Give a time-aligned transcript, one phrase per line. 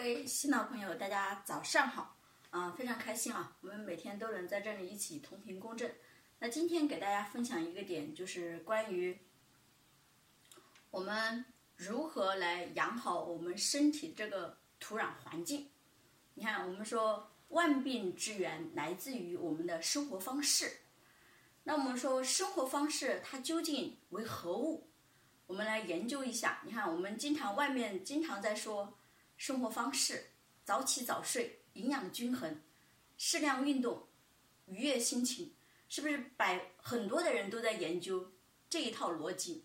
[0.00, 2.16] 位新老朋友，大家早上好
[2.48, 2.70] 啊！
[2.70, 5.94] 非常开心啊，我们每天都能在这里一起同频共振。
[6.38, 9.18] 那今天给大家分享一个点，就是关于
[10.90, 11.44] 我们
[11.76, 15.68] 如何来养好我们身体这个土壤环境。
[16.32, 20.78] 你看，我们说万病之源来自于我们的生活方式。
[21.62, 24.88] 那我们说生活方式它究竟为何物？
[25.46, 26.62] 我们来研究一下。
[26.64, 28.96] 你看，我们经常外面经常在说。
[29.40, 30.32] 生活方式：
[30.66, 32.60] 早起早睡，营养均衡，
[33.16, 34.06] 适量运动，
[34.66, 35.54] 愉悦心情，
[35.88, 38.32] 是不是百很多的人都在研究
[38.68, 39.64] 这一套逻辑？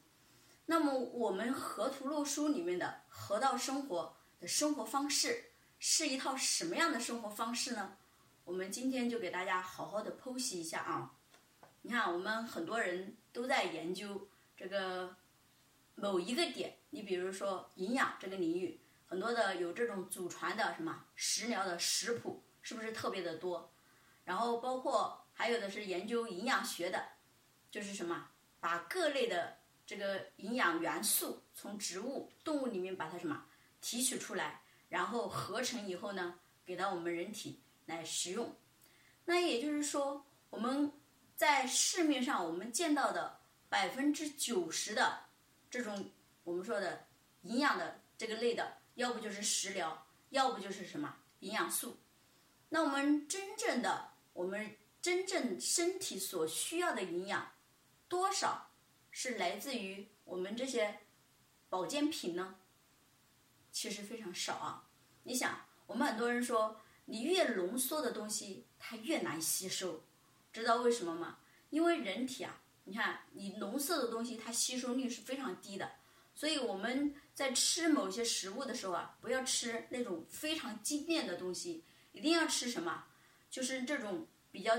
[0.67, 7.97] 那么我们河图洛书里面的河道生活的生活方式是一套什么样的生活方式呢？
[8.45, 11.11] 我们今天就给大家好好的剖析一下啊！
[11.81, 15.17] 你看，我们很多人都在研究这个
[15.95, 18.79] 某一个点，你比如说营养这个领域。
[19.07, 23.71] 很多的有这种祖传的什么食疗的食谱，是不是特别的多？
[24.23, 27.07] 然后包括还有的是研究营养学的，
[27.69, 33.45] 就是什么把各类的这个营养元素从植物、动物里面把它什么
[33.79, 38.55] 提取出来，然后合成以后呢，给到我们人体来食用。
[39.25, 40.91] 那也就是说，我们
[41.35, 45.25] 在市面上我们见到的百分之九十的
[45.69, 46.09] 这种
[46.43, 47.05] 我们说的
[47.43, 48.77] 营养的这个类的。
[48.95, 51.97] 要不就是食疗，要不就是什么营养素。
[52.69, 57.53] 那我们真正的，我们真正身体所需要的营养，
[58.09, 58.71] 多少
[59.11, 60.99] 是来自于我们这些
[61.69, 62.55] 保健品呢？
[63.71, 64.89] 其实非常少啊。
[65.23, 70.03] 你想，我们很多人说，你越浓缩的东西，它越难吸收，
[70.51, 71.37] 知道为什么吗？
[71.69, 75.91] 因为人体啊，你看，你浓缩的东西，它吸收率是非常低的。
[76.33, 81.83] 所以我们在吃某些食物的时候啊，不要吃那种非常精炼的东西，
[82.13, 83.03] 一定要吃什么？
[83.51, 84.71] 就是这种比较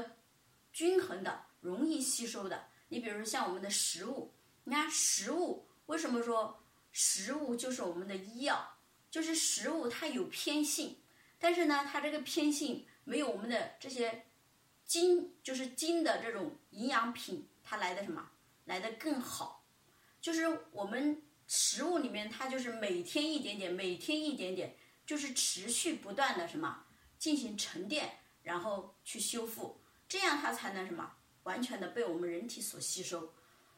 [0.72, 2.68] 均衡的、容易吸收的。
[2.88, 4.32] 你比如像我们的食物，
[4.64, 6.58] 你看食物为什么说
[6.92, 8.78] 食物就是我们的医药？
[9.10, 10.96] 就是食物它有偏性，
[11.38, 14.24] 但是呢，它这个偏性没有我们的这些
[14.86, 18.30] 精，就是精的这种营养品它来的什么
[18.64, 19.62] 来的更好？
[20.22, 21.22] 就是我们。
[21.48, 24.76] 食物里面，它就是每天一点点，每天一点点，
[25.06, 26.84] 就是持续不断的什么
[27.18, 31.12] 进行沉淀，然后去修复，这样它才能什么
[31.44, 33.32] 完全的被我们人体所吸收。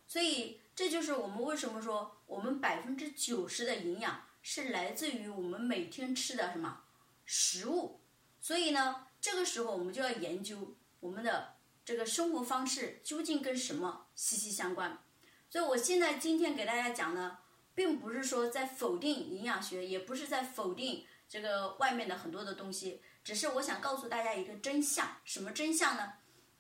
[0.07, 6.85] 所以这就是我们为什么说我们百分之九十的营养是来自于我们每天吃的什么
[7.27, 8.01] 食物。
[8.41, 15.05] 所以呢，这个时候我们就要研究我们的这个生活方式究竟跟什么息息相关。
[15.51, 17.41] 所以我现在今天给大家讲呢。
[17.79, 25.07] 并不是说在否定营养学，也不是在否定这个外面的很多的东西，只是我想告诉大家一个真相。
[25.25, 26.15] 什么真相呢？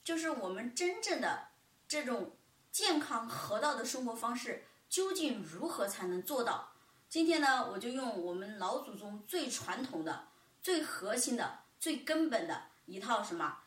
[0.04, 1.48] 就是我们真正的
[1.88, 2.36] 这种
[2.70, 6.70] 健康河道的生活方式，究竟如何才能做到？
[7.08, 10.28] 今天呢，我就用我们老祖宗最传统的、
[10.62, 13.58] 最核心的、最根本的一套什么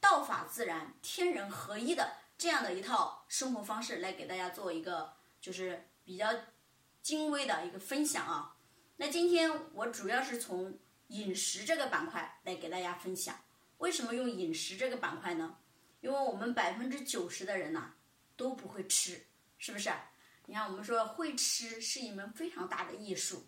[0.00, 6.32] 道法自然、天人合一的这样的一套生活方式来给大家做一个就是比较。
[7.02, 8.56] 精微的一个分享啊，
[8.96, 10.78] 那今天我主要是从
[11.08, 13.34] 饮食这个板块来给大家分享。
[13.78, 15.56] 为什么用饮食这个板块呢？
[16.00, 17.94] 因为我们百分之九十的人呐
[18.36, 19.26] 都不会吃，
[19.58, 19.90] 是不是？
[20.46, 23.46] 你看我们说会吃是一门非常大的艺术，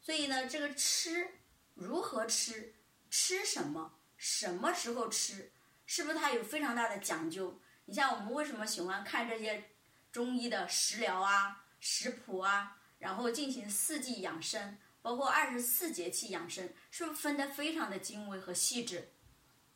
[0.00, 1.28] 所以呢，这个吃
[1.74, 2.74] 如何吃，
[3.10, 5.52] 吃什么，什么时候吃，
[5.86, 7.58] 是不是它有非常大的讲究？
[7.84, 9.70] 你像我们为什么喜欢看这些
[10.10, 11.64] 中医的食疗啊？
[11.88, 19.12] 食谱啊，然后进行四季养生，包括二十四节气养生，是不是分得非常的精微和细致？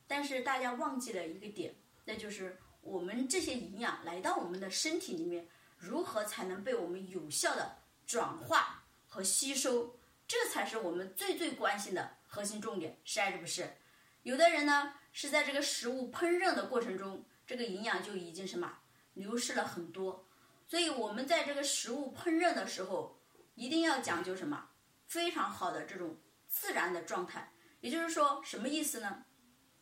[0.09, 1.73] 但是大家忘记了一个点，
[2.05, 5.47] 那就是我们这些营养来到我们的身体里面，
[5.79, 9.97] 如何才能被我们有效的转化和吸收？
[10.27, 13.73] 这才是我们最最关心的核心重点，是还是不是？
[14.25, 18.81] 有的人呢是在这个食物烹饪的过程中，这个营养就已经什么
[19.15, 20.27] 流失了很多。
[20.71, 23.21] 所以，我们在这个食物烹饪的时候，
[23.57, 24.69] 一定要讲究什么？
[25.05, 27.53] 非常好的这种自然的状态。
[27.81, 29.25] 也就是说，什么意思呢？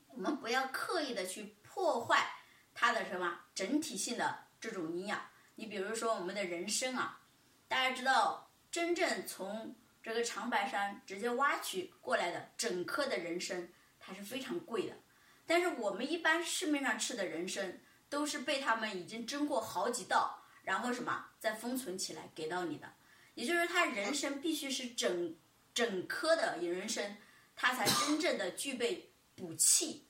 [0.07, 2.27] 我们不要刻意的去破坏
[2.73, 5.21] 它的什么整体性的这种营养。
[5.57, 7.21] 你比如说，我们的人参啊，
[7.69, 13.71] 大家知道，真正从这个长白山直接挖取过来的整颗的人参，
[14.01, 14.97] 它是非常贵的。
[15.45, 20.38] 但是我们一般市面上吃的人参，都是被他们已经蒸过好几道。
[20.69, 22.93] 然后什么再封存起来给到你的，
[23.33, 25.35] 也就是它人参必须是整
[25.73, 27.17] 整颗的人参，
[27.57, 30.07] 它才真正的具备补气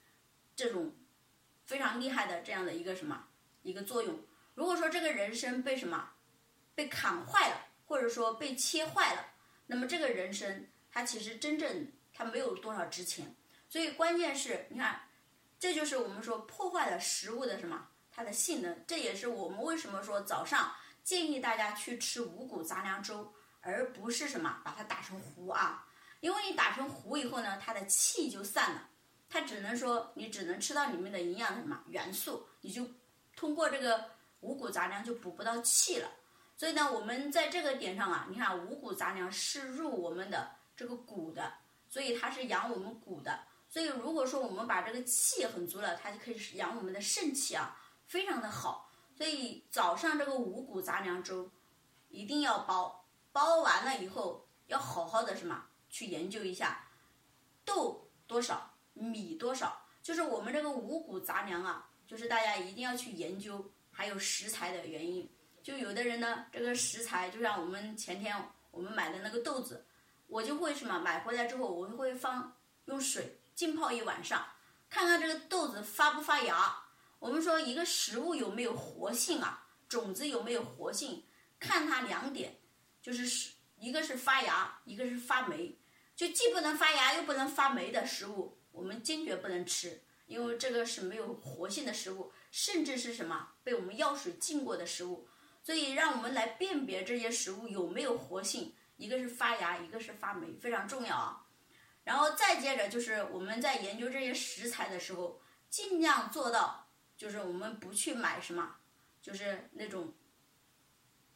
[0.56, 0.96] 这种
[1.64, 3.28] 非常厉害的这样的一个什么
[3.62, 4.18] 一个作用。
[4.56, 6.10] 如果说这个人参被什么
[6.74, 9.24] 被砍坏了，或者说被切坏了，
[9.68, 13.32] 那么这个人参它其实真正它没有多少值钱。
[13.68, 15.02] 所以关键是你看，
[15.60, 17.87] 这就是我们说破坏了食物的什么
[18.18, 18.84] 它的性能。
[18.86, 20.74] 这也是我们为什么说早上
[21.04, 23.32] 建议大家去吃五谷杂粮粥。
[23.60, 25.84] 而不是什么把它打成糊啊，
[26.20, 28.88] 因为你打成糊以后呢，它的气就散了，
[29.28, 32.88] 它只能说你只能吃到里面的营养什么元素，你就
[33.36, 36.08] 通过这个五谷杂粮就补不到气了。
[36.56, 41.52] 所以呢，我们在这个点上啊，你看五谷杂粮是入我们的这个骨的，
[41.90, 43.40] 所以它是养我们骨的。
[43.68, 47.76] 所以如果说我们把这个气很足了，它就可以养我们的肾气啊，
[48.08, 48.90] 非常的好。
[49.16, 51.48] 所以早上这个五谷杂粮粥
[52.08, 53.04] 一定要煲。
[53.30, 56.88] 煲完了以后，要好好的什么去研究一下，
[57.64, 65.30] 豆多少，米多少，就是我们这个五谷杂粮啊，就是大家一定要去研究，还有食材的原因。
[65.62, 68.34] 就有的人呢，这个食材就像我们前天
[68.72, 69.86] 我们买的那个豆子，
[70.26, 72.56] 我就会什么买回来之后，我会放
[72.86, 74.44] 用水浸泡一晚上，
[74.88, 76.82] 看看这个豆子发不发芽。
[77.18, 81.24] 我们说一个食物有没有活性啊，种子有没有活性，
[81.58, 82.58] 看它两点。
[83.00, 85.78] 就是一个是发芽，一个是发霉，
[86.14, 95.28] 就既不能发芽又不能发霉的食物，我们坚决不能吃，因为这个是没有活性的食物，甚至是什么被我们药水浸过的食物。
[95.62, 101.44] 所以让我们来辨别这些食物有没有活性，一个是发芽，一个是发霉，非常重要啊。
[102.04, 106.87] 然后再接着就是我们在研究这些食材的时候，尽量做到
[107.18, 108.76] 就是我们不去买什么，
[109.20, 110.14] 就是那种。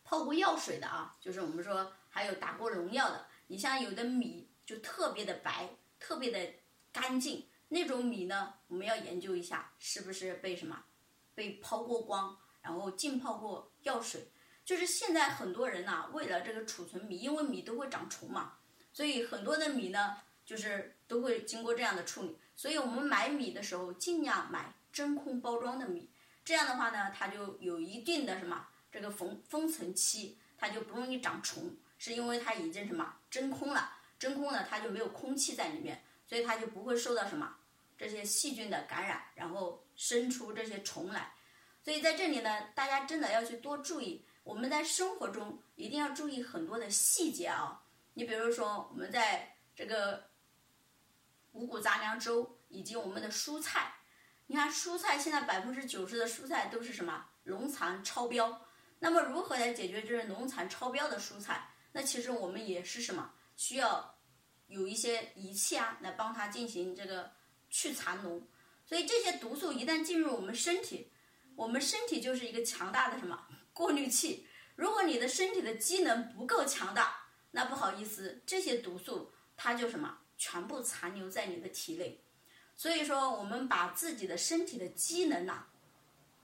[0.05, 3.27] 泡过药水的啊，就是我们说还有打过农药的。
[3.47, 6.55] 你像有的米就特别的白，特别的
[6.93, 10.85] 干净，那种米呢，我们要研究一下是不是被什么
[11.35, 14.29] 被抛过光，然后浸泡过药水。
[14.65, 18.59] 就是现在很多人呐，为了这个储存米，因为米都会长虫嘛，
[18.93, 22.37] 所以很多的米呢，就是都会经过这样的处理。
[22.57, 26.11] 所以我们买米的时候，尽量买真空包装的米，
[26.45, 28.69] 这样的话呢，它就有一定的什么。
[28.93, 37.57] 这个封封存期，它就不容易长虫，是因为它已经什么真空了，真空了它就没有空气在里面，所以它就不会受到什么
[37.97, 41.33] 这些细菌的感染，然后生出这些虫来。
[41.83, 47.83] 所以在这里呢，大家真的要去多注意，我们在生活中一定要注意很多的细节啊。
[48.13, 50.23] 你比如说，我们在这个
[51.53, 53.95] 五谷杂粮粥以及我们的蔬菜，
[54.53, 58.69] 你看蔬菜现在百分之九十的蔬菜都是什么农残超标。
[58.99, 61.71] 那么如何来解决这是农残超标的蔬菜？
[61.91, 64.15] 那其实我们也是什么需要
[64.67, 67.33] 有一些仪器啊，来帮它进行这个
[67.71, 68.47] 去残农。
[68.85, 71.11] 所以这些毒素一旦进入我们身体，
[71.57, 74.47] 我们身体就是一个强大的什么过滤器。
[74.77, 77.17] 如果你的身体的机能不够强大，
[77.53, 82.23] 那不好意思，这些毒素它就什么全部残留在你的体内。
[82.77, 85.65] 所以说，我们把自己的身体的机能呐，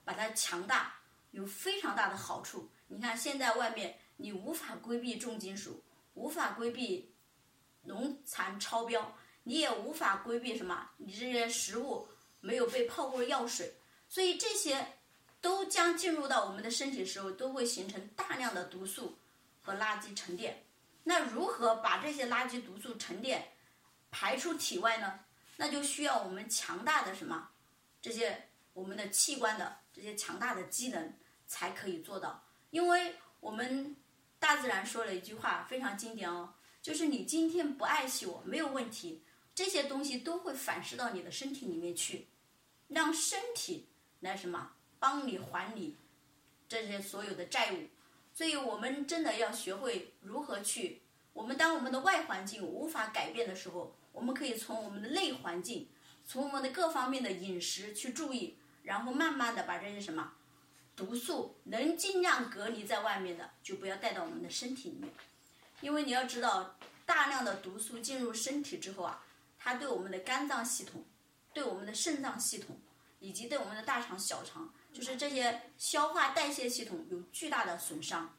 [0.04, 0.94] 把它强大。
[1.32, 2.70] 有非常大的好处。
[2.86, 5.82] 你看，现在外面你无法规避重金属，
[6.14, 7.12] 无法规避
[7.82, 10.88] 农残超标，你也无法规避什么？
[10.96, 12.08] 你这些食物
[12.40, 13.74] 没有被泡过药水，
[14.08, 14.94] 所以这些
[15.42, 19.18] 都将进入到我们的身体时候，都会形成大量的毒素
[19.60, 20.64] 和垃圾沉淀。
[21.04, 23.52] 那如何把这些垃圾毒素沉淀
[24.10, 25.20] 排出体外呢？
[25.58, 27.50] 那就需要我们强大的什么？
[28.00, 29.76] 这些我们的器官的。
[29.90, 31.12] 这些强大的机能
[31.48, 33.96] 才可以做到，因为我们
[34.38, 39.24] 大自然说了一句话非常经典哦，就是你今天不爱惜我没有问题，
[39.56, 42.28] 这些东西都会反噬到你的身体里面去，
[42.86, 43.88] 让身体
[44.20, 45.96] 来什么帮你还你
[46.68, 47.88] 这些所有的债务，
[48.32, 55.88] 所以我们真的要学会如何去，我们当我们的外环境无法改变的时候，我们可以从我们的内环境，
[56.26, 58.58] 从我们的各方面的饮食去注意。
[58.84, 60.32] 然后慢慢的把这些什么
[60.96, 65.12] 毒素能尽量隔离在外面的，就不要带到我们的身体里面，
[65.82, 69.22] 因为你要知道，大量的毒素进入身体之后啊，
[69.58, 71.04] 它对我们的肝脏系统、
[71.52, 72.80] 对我们的肾脏系统
[73.18, 78.34] 以及对我们的大肠、小肠，就是这些消化代谢系统有巨大的损伤。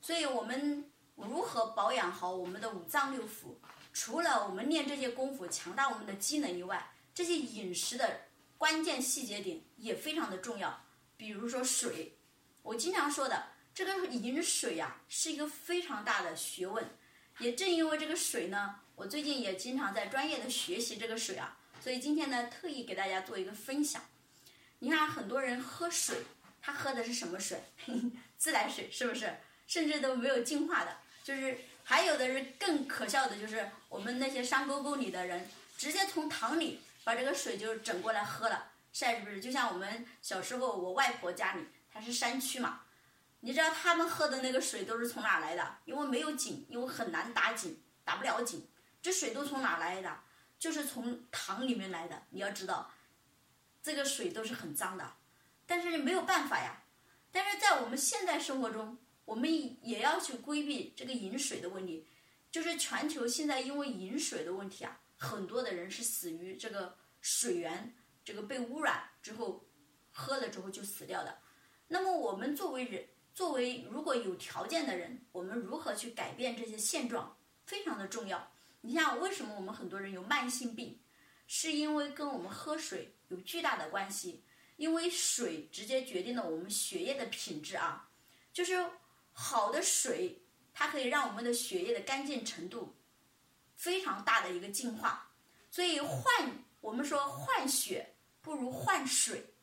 [0.00, 3.56] 所以，我们如何保养好我们的五脏六腑？
[3.92, 8.20] 除了我们练这些功夫强大我们的机能以外，这些饮食的。
[8.58, 10.84] 关键细节点也非常的重要，
[11.16, 12.16] 比如说水，
[12.62, 13.44] 我经常说的
[13.74, 16.88] 这个饮水呀是一个非常大的学问，
[17.40, 24.00] 也正因为这个水呢，我最近也经常在专业的学习这个水啊，所以今天呢，特意给大家做一个分享。
[24.78, 26.18] 你看，很多人喝水，
[26.60, 27.60] 他喝的是什么水？
[28.38, 29.38] 自来水，是不是？
[29.66, 30.98] 甚至都没有净化的。
[31.24, 39.40] 就是还有的人更可笑的，就是我们那些山沟沟里的人，直接从塘里把这个水就整过来喝了，晒是不是？
[39.40, 42.80] 就像我们小时候，我外婆家里，它是山区嘛。
[43.40, 45.78] 你知道他们喝的那个水都是从哪来的？
[45.84, 48.66] 因为没有井，因为很难打井，打不了井。
[49.02, 50.20] 这水都从哪来的？
[50.60, 52.22] 就是从塘里面来的。
[52.30, 52.92] 你要知道，
[53.82, 55.14] 这个水都是很脏的，
[55.66, 56.84] 但是没有办法呀。
[57.32, 59.50] 但是在我们现代生活中，我们
[59.86, 62.06] 也要去规避这个饮水的问题。
[62.50, 69.64] 就是全球现在因为饮水的问题啊，很多的人是死于这个水源这个被污染之后，
[70.10, 71.38] 喝了之后就死掉的。
[71.88, 78.52] 那么我们作为人，作为如果有条件的人，我们如何去改变这些现状，非常的重要。
[78.82, 81.00] 你像为什么我们很多人有慢性病，
[81.46, 84.44] 是因为跟我们喝水有巨大的关系。
[84.76, 88.10] 因为水直接决定了我们血液的品质啊，
[88.52, 88.84] 就是
[89.32, 92.96] 好的水，它可以让我们的血液的干净程度
[93.76, 95.30] 非常大的一个净化。
[95.70, 99.54] 所以换我们说换血不如换水。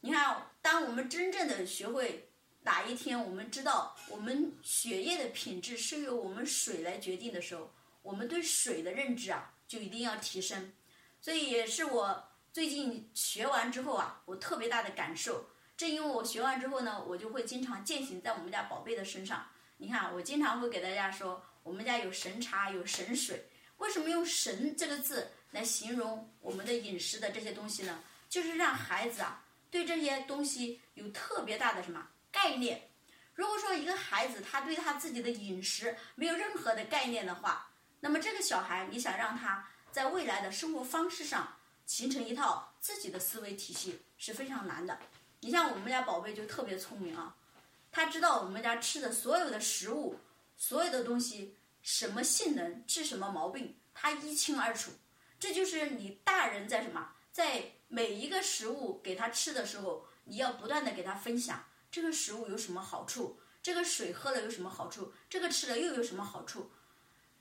[0.00, 2.26] 你看，当我们真正的学会。
[2.62, 10.74] 哪一天我们知道我们血液的品质是由我们水来决定的时候，我们对水的认知啊就一定要提升。
[11.22, 15.48] 所以也是我最近学完之后啊，我特别大的感受。
[15.80, 19.46] 正因为我学完之后呢，我就会经常践行在我们家宝贝的身上。
[19.78, 23.48] 你看，我经常会给大家说，我们家有神茶，有神水。
[23.78, 28.04] 为什么用“神”这个字来形容我们的饮食的这些东西呢？
[28.28, 32.06] 就是让孩子啊对这些东西有特别大的什么？
[32.30, 32.90] 概念，
[33.32, 37.70] 如果说一个孩子他对他自己的饮食没有任何的概念的话，
[38.00, 41.56] 那么这个小孩你想让他在未来的生活方式上
[41.86, 44.98] 形成一套自己的思维体系是非常难的。
[45.40, 47.34] 你像我们家宝贝就特别聪明啊，
[47.90, 50.16] 他知道我们家吃的所有的食物，
[50.56, 54.90] 所有的东西什么性能治什么毛病，他一清二楚。
[55.38, 61.64] 这就是你大人在什么，在每一个食物给他吃的时候，你要不断的给他分享。
[61.90, 63.40] 这个食物有什么好处？
[63.62, 65.12] 这个水喝了有什么好处？
[65.28, 66.70] 这个吃了又有什么好处？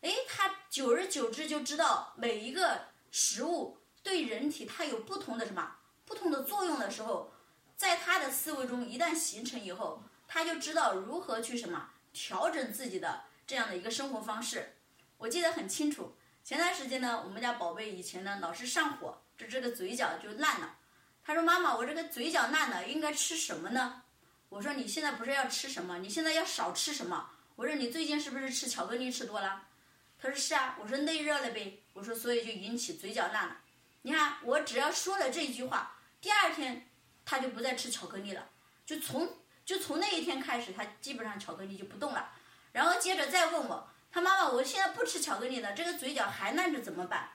[0.01, 5.75] 哎，他久而久之就知道每一个食物对人体它有不同的什么
[6.06, 7.34] 不同的作用的时候，
[7.80, 14.76] 在他的思维中一旦形成以后，他就知道如何去什么调整自己的这样的一个生活方式。
[15.18, 20.76] 我记得很清楚，前段时间呢，我们家宝贝以前呢老是上火，这这个嘴角就烂了。
[21.24, 24.04] 他说：“妈妈，我这个嘴角烂了，应该吃什么呢？”
[24.50, 26.00] 我说你现在不是要吃什么？
[26.00, 27.30] 你现在要少吃什么？
[27.56, 29.68] 我说你最近是不是吃巧克力吃多了？
[30.22, 30.76] 他说是啊。
[30.82, 31.82] 我说内热了呗。
[31.94, 33.58] 我说所以就引起嘴角烂了。
[34.02, 36.88] 你看我只要说了这句话，第二天
[37.30, 38.50] 他就不再吃巧克力了。
[38.86, 39.30] 就从
[39.64, 42.32] 就从那一天开始，他基本上巧克力就不动了。
[42.72, 47.30] 然后接着再问我，他妈妈，我现在不吃巧克力了，这个嘴角还烂着怎么办？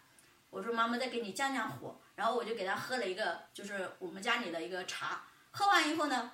[0.50, 2.00] 我说妈妈再给你降降火。
[2.16, 5.22] 然后我就给他喝了一个，就是我们家里的一个茶。
[5.52, 6.32] 喝完以后呢？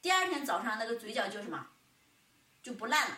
[0.00, 1.66] 第二天早上那个嘴角就什么，
[2.62, 3.16] 就不烂了，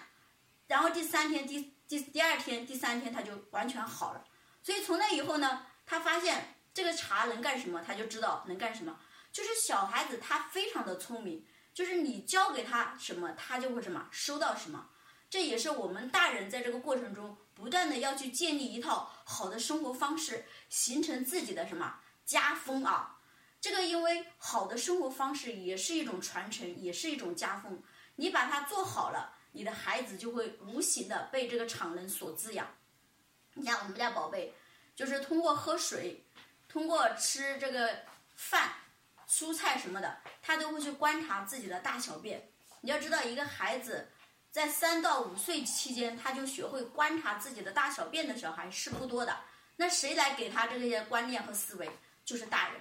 [0.67, 4.25] 然后第三天、第第第二天、第三天他就完全好了。
[4.63, 8.99] 所以从那以后呢，他发现这个茶能干什么，他就知道能干什么。
[9.35, 14.91] 就是小孩子他非常的聪明，就是你教给他什么，他就会什么收到什么。
[15.29, 23.19] 这也是我们大人在这个过程中不断的要去建立一套好的生活方式，形成自己的什么家风啊。
[23.61, 27.83] 这个因为好的生活方式也是一种传承，也是一种家风。
[28.15, 32.73] 你把它做好了，你的孩子就会无形的被这个场能所滋养。
[33.55, 34.55] 你像我们家宝贝，
[34.95, 36.25] 就是通过喝水，
[36.69, 37.99] 通过吃这个
[38.37, 38.75] 饭、
[39.35, 42.49] 蔬菜什么的，他都会去观察自己的大小便。
[42.83, 44.09] 你要知道，一个孩子
[44.53, 49.37] 在三到五岁期间，他就学会观察自己的大小便的小孩是不多的。
[49.75, 51.91] 那谁来给他这些观念和思维？
[52.25, 52.81] 就是大人。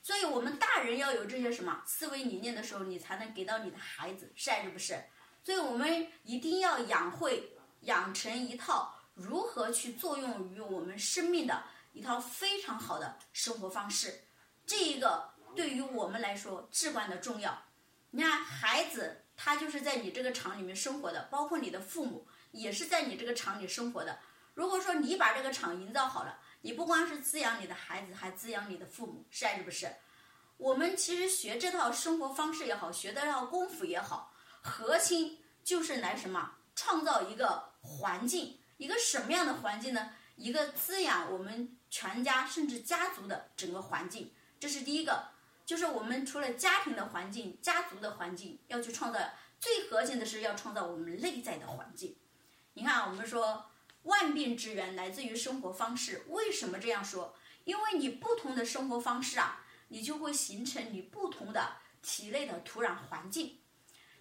[0.00, 5.02] 所以，我们大人要有这些什么思维理念的时候，你才能给到你的孩子，是还是不是？
[5.42, 14.22] 所以我们一定要养会、养成一套如何去作用于我们生命的一套非常好的生活方式。
[14.64, 17.60] 这一个对于我们来说至关的重要。
[18.12, 24.20] 你看，孩子他就是在你这个厂里面生活的，包括你的父母也是在你这个厂里生活的。
[24.54, 29.92] 如果说你把这个厂营造好了，你不光是滋养你的孩子，还滋养你的父母，是还是不是？
[30.58, 36.52] 我们其实学这套生活方式也好，学这套功夫也好，核心就是来什么？
[36.76, 40.12] 创造一个环境，一个什么样的环境呢？
[40.36, 44.32] 一个滋养我们全家甚至家族的整个环境。
[44.60, 45.24] 这是第一个，
[45.68, 49.20] 就是我们除了家庭的环境、家族的环境，要去创造
[49.60, 52.16] 最核心的是要创造我们内在的环境。
[52.72, 53.66] 你看，我们说
[54.04, 57.36] 万病之源来自于生活方式，为什么这样说？
[57.64, 63.58] 因为你不同的生活方式啊，你就会形成你不同的体内的土壤环境。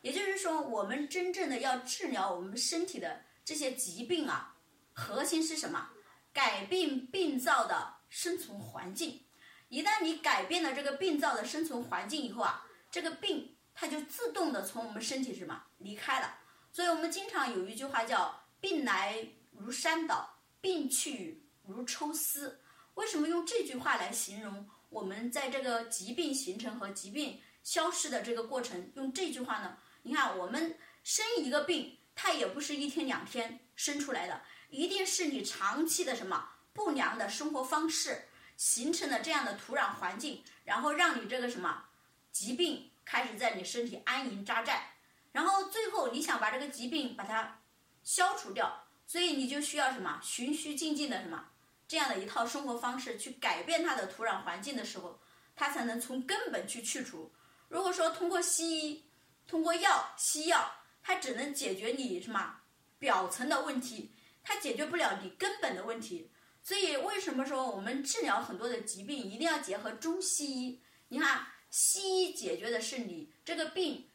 [0.02, 4.58] 也就是说，我们真正的要治疗我们身体的这些疾病啊，
[4.92, 5.92] 核心是什么？
[6.34, 9.22] 改变病灶的生存环境。
[9.70, 16.40] 一旦你改变了这个病灶的生存环境以后啊，这个病它就自动的从我们身体什么离开了。
[16.72, 22.62] 所以我们经常有一句话叫“病来如山倒，病去如抽丝”。
[22.96, 28.92] 为什么用这句话来形容我们在这个疾病形成和疾病消失的这个过程？
[28.96, 29.78] 用这句话呢？
[30.04, 38.30] 你看，我们生一个病，它也不是一天两天生出来的，一定是你长期的什么不良的生活方式。
[38.58, 41.86] 形成了这样的土壤环境，然后让你这个什么
[42.32, 44.94] 疾病开始在你身体安营扎寨，
[45.32, 47.62] 然后最后你想把这个疾病把它
[48.04, 51.46] 消除掉，所以你就需要什么循序渐进的什么
[51.88, 55.20] 这样的一套生活方式去改变它的土壤环境的时候，
[55.56, 57.32] 它才能从根本去去除。
[57.70, 59.06] 如果说通过西医、
[59.46, 60.72] 通过药、西药，
[61.04, 62.60] 它只能解决你什么
[62.98, 64.12] 表层的问题，
[64.44, 66.32] 它解决不了你根本的问题。
[66.68, 70.82] 所以，为什么说我们治疗很多的疾病一定要结合中西医？
[71.08, 74.10] 你看，西医解决的是你这个病，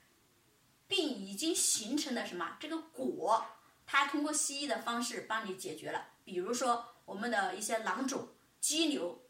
[0.86, 3.42] 病已经形成的什么这个果，
[3.86, 6.08] 它通过西医的方式帮你解决了。
[6.24, 8.28] 比如说我们的一些囊肿、
[8.60, 9.22] 肌瘤，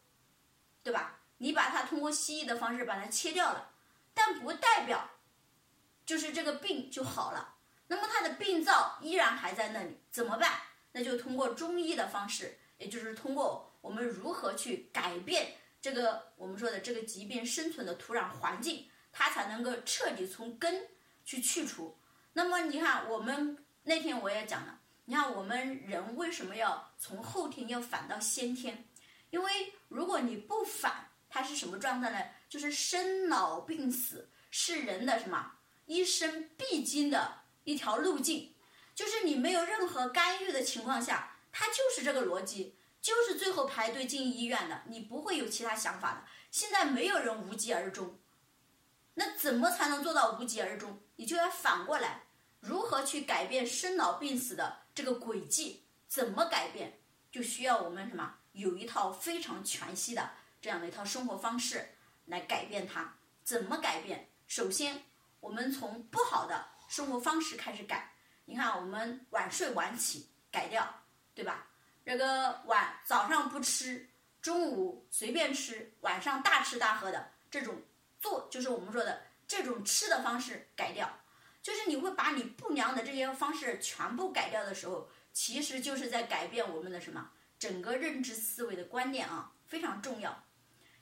[0.83, 1.21] 对吧？
[1.39, 3.71] 你把它通过西医的方式把它切掉了，
[4.13, 5.11] 但不代表
[6.05, 7.55] 就是这个病就好了。
[7.87, 10.63] 那么它的病灶依然还在那里，怎么办？
[10.91, 12.59] 那就通过中医的方式。
[12.83, 20.89] 也就是通过我们如何去改变这个我们说的这个疾病生存的土壤环境，它才能够彻底从根
[21.25, 21.97] 去去除。
[22.33, 28.85] 那么你看，我们那天我也讲了，你看我们人为什么要从后天要反到先天？
[29.31, 32.19] 因为如果你不反，它是什么状态呢？
[32.49, 35.53] 就是生老病死是人的什么
[35.87, 38.55] 一生必经的一条路径，
[38.95, 41.32] 就是你没有任何干预的情况下。
[41.53, 46.25] 他就是这个逻辑，就是最后排队进医院的，你不会有其他想法的。
[46.51, 48.19] 现在没有人无疾而终，
[49.15, 50.99] 那怎么才能做到无疾而终？
[51.17, 52.25] 你就要反过来，
[52.61, 55.85] 如何去改变生老病死的这个轨迹？
[56.09, 56.99] 怎么改变？
[57.31, 58.35] 就需要我们什么？
[58.53, 61.95] 有一套非常全息的这样的一套生活方式
[62.27, 63.15] 来改变它。
[63.45, 64.29] 怎么改变？
[64.47, 65.03] 首先，
[65.41, 68.13] 我们从不好的生活方式开始改。
[68.45, 71.02] 你看，我们晚睡晚起，改掉。
[71.35, 71.67] 对吧？
[72.05, 74.09] 这个晚早上不吃，
[74.41, 77.81] 中午随便吃，晚上大吃大喝的这种
[78.19, 81.09] 做，就是我们说的这种吃的方式改掉，
[81.63, 90.45] 就是你会把你不良的这些方式全部改掉的时候，其实就是在改变我们的什么整个认知思维的观念啊，非常重要。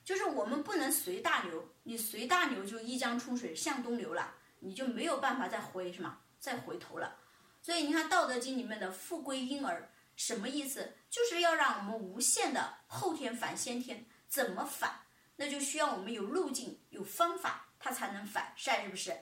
[0.03, 7.17] 就是我们不能随大流，你随大流就一江春水向东流了，你就没有办法再回什么再回头了。
[7.61, 9.90] 所以你看《道德经》里面的“富贵婴儿”。
[10.23, 10.93] 什么意思？
[11.09, 15.01] 就是要让我们无限的后天反先天，怎么反？
[15.35, 19.17] 那就需要我们有路径、有方法，它才能反晒，是不是？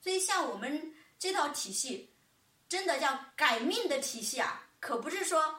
[0.00, 2.14] 所以像我们这套体系，
[2.68, 5.58] 真的叫改命的体系啊，可不是说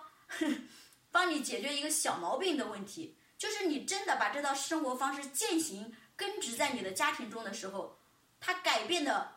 [1.12, 8.00] 帮你解决一个小毛病的问题，就是你真的把这套生活方式践行、根植在你的家庭中的时候，
[8.40, 9.36] 它改变的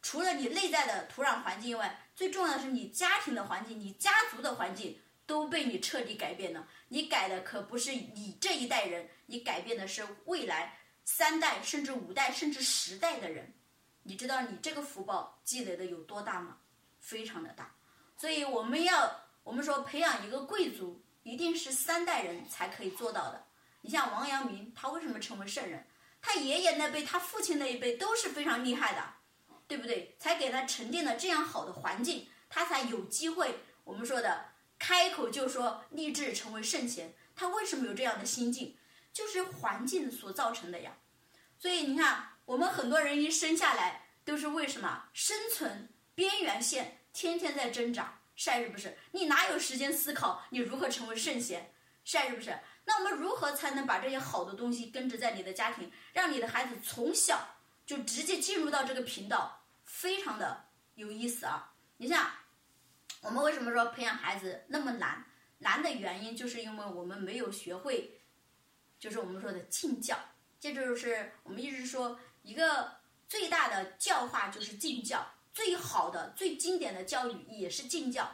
[0.00, 2.02] 除了你内在的土壤环境外。
[2.16, 6.66] 最重要的是，你家庭的环境，你家族的环境都被你彻底改变了。
[6.88, 13.52] 你改的可不是你这一代人，你改变的是未来三代甚至五代甚至十代的人。
[14.02, 16.56] 你知道你这个福报积累的有多大吗？
[17.00, 17.70] 非常的大。
[18.16, 23.44] 所以我们要，我们说培养一个贵族，一定是三代人才可以做到的。
[23.82, 25.86] 你像王阳明，他为什么成为圣人？
[26.22, 29.15] 他爷爷那辈，他父亲那一辈都是非常厉害的。
[29.68, 30.14] 对不对？
[30.18, 33.60] 才给他沉淀了这样好的环境，他才有机会。
[33.84, 34.46] 我们说的
[34.78, 38.76] 开口就说立志成为圣贤，他为什么有这样的心境？
[39.12, 40.92] 就是环境所造成的呀。
[41.58, 48.96] 所以你看，我们很多人一生下来都是为什么生存边缘线，天天在挣扎，晒是不是？
[49.12, 51.72] 你哪有时间思考你如何成为圣贤？
[52.04, 52.56] 晒是不是？
[52.84, 57.55] 那我们如何才能把这些好的东西根植在你的家庭，让你的孩子从小？
[57.86, 60.64] 就直接进入到这个频道，非常的
[60.96, 61.72] 有意思啊！
[61.96, 62.28] 你像
[63.20, 65.24] 我们为什么说培养孩子那么难？
[65.58, 68.20] 难的原因，就是因为我们没有学会，
[68.98, 70.18] 就是我们说的敬教。
[70.58, 72.96] 这就是我们一直说一个
[73.28, 78.30] 最大的教化就是敬教，最好的、最经典的教育也是敬教。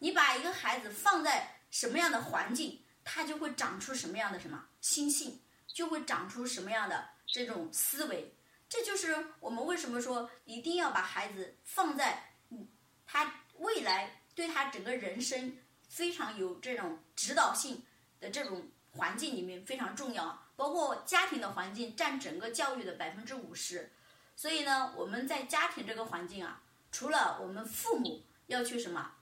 [0.00, 8.35] 你把一个孩子放在什么样的环境，他就会长出什么样的什么心性，就会长出什么样的这种思维。
[8.68, 12.66] 这就是我们为什么说一定要把孩子放在嗯
[13.06, 15.56] 他未来对他整个人生
[15.88, 17.82] 非常有这种指导性
[18.20, 20.42] 的这种环境里面非常重要。
[20.56, 23.92] 包括家庭的环境占整个教育的百分之五十，
[24.34, 29.12] 所以呢，我们在家庭这个环境啊，除了我们父母要去什么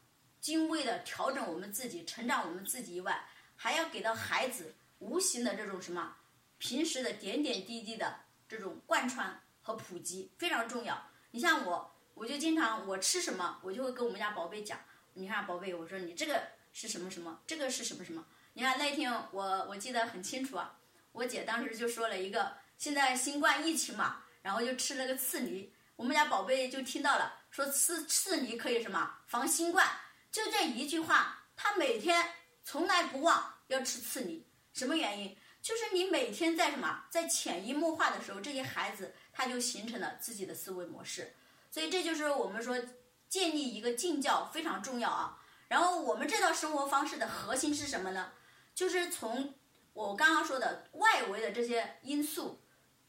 [0.41, 6.17] 精微的调整我们自己、成长我们自己以外，还要给到孩子无形的这种什么
[6.59, 11.11] 平时的点点滴滴的这种贯穿和普及非常重要。
[11.31, 14.79] 你像我，我就经常我吃什么，我就会跟我们家宝贝讲，
[15.15, 18.25] 你看宝贝，我说你这个是什么什么，这个是什么什么。
[18.53, 20.79] 你看那天我我记得很清楚啊。
[21.13, 29.89] 我姐当时就说了一个，现在新冠疫情嘛，然后就吃了个刺梨，我们家宝贝就听到了，说吃刺梨可以什么防新冠，
[30.33, 32.33] 就这一句话，他每天
[32.65, 35.37] 从来不忘要吃刺梨，什么原因？
[35.65, 41.35] 就是你每天在什么，在潜移默化的时候，这些孩子他就形成了自己的思维模式，
[41.71, 42.77] 所以这就是我们说
[43.31, 45.43] 建立一个敬教非常重要啊。
[45.67, 48.31] 然后我们这套生活方式的核心是什么呢？
[48.75, 49.55] 就是从。
[49.95, 52.61] 我刚刚说的外围的这些因素，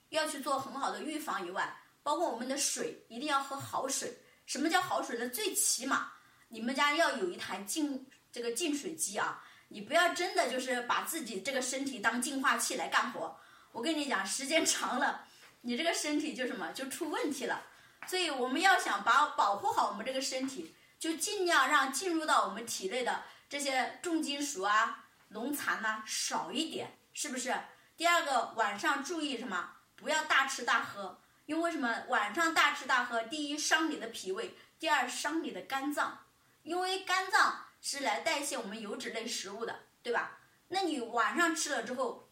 [0.10, 4.16] 要去做很好的预防以外，包括我们的水一定要喝好水。
[4.46, 5.28] 什么叫好水呢？
[5.30, 6.12] 最起码
[6.48, 9.44] 你们家要有一台净这个净水机啊！
[9.70, 13.40] 你不要真的就是把自己这个身体当净化器来干活。
[13.72, 15.26] 我跟你讲，时间长了，
[15.62, 17.64] 你这个身体就什么就出问题了。
[18.08, 25.06] 所以我们要想把保护好我们这个身体，就尽量让进入到我们体内的这些重金属啊。
[25.30, 27.54] 农残呢少一点，是不是？
[27.98, 29.72] 第二个晚上注意什么？
[29.96, 32.04] 不要大吃大喝，因为什么？
[32.10, 36.26] 晚上大吃大喝，第一伤你的脾胃，第二伤你的肝脏，
[36.62, 40.40] 因为肝脏是来代谢我们油脂类食物的，对吧？
[40.70, 42.28] 那你晚上吃了之后，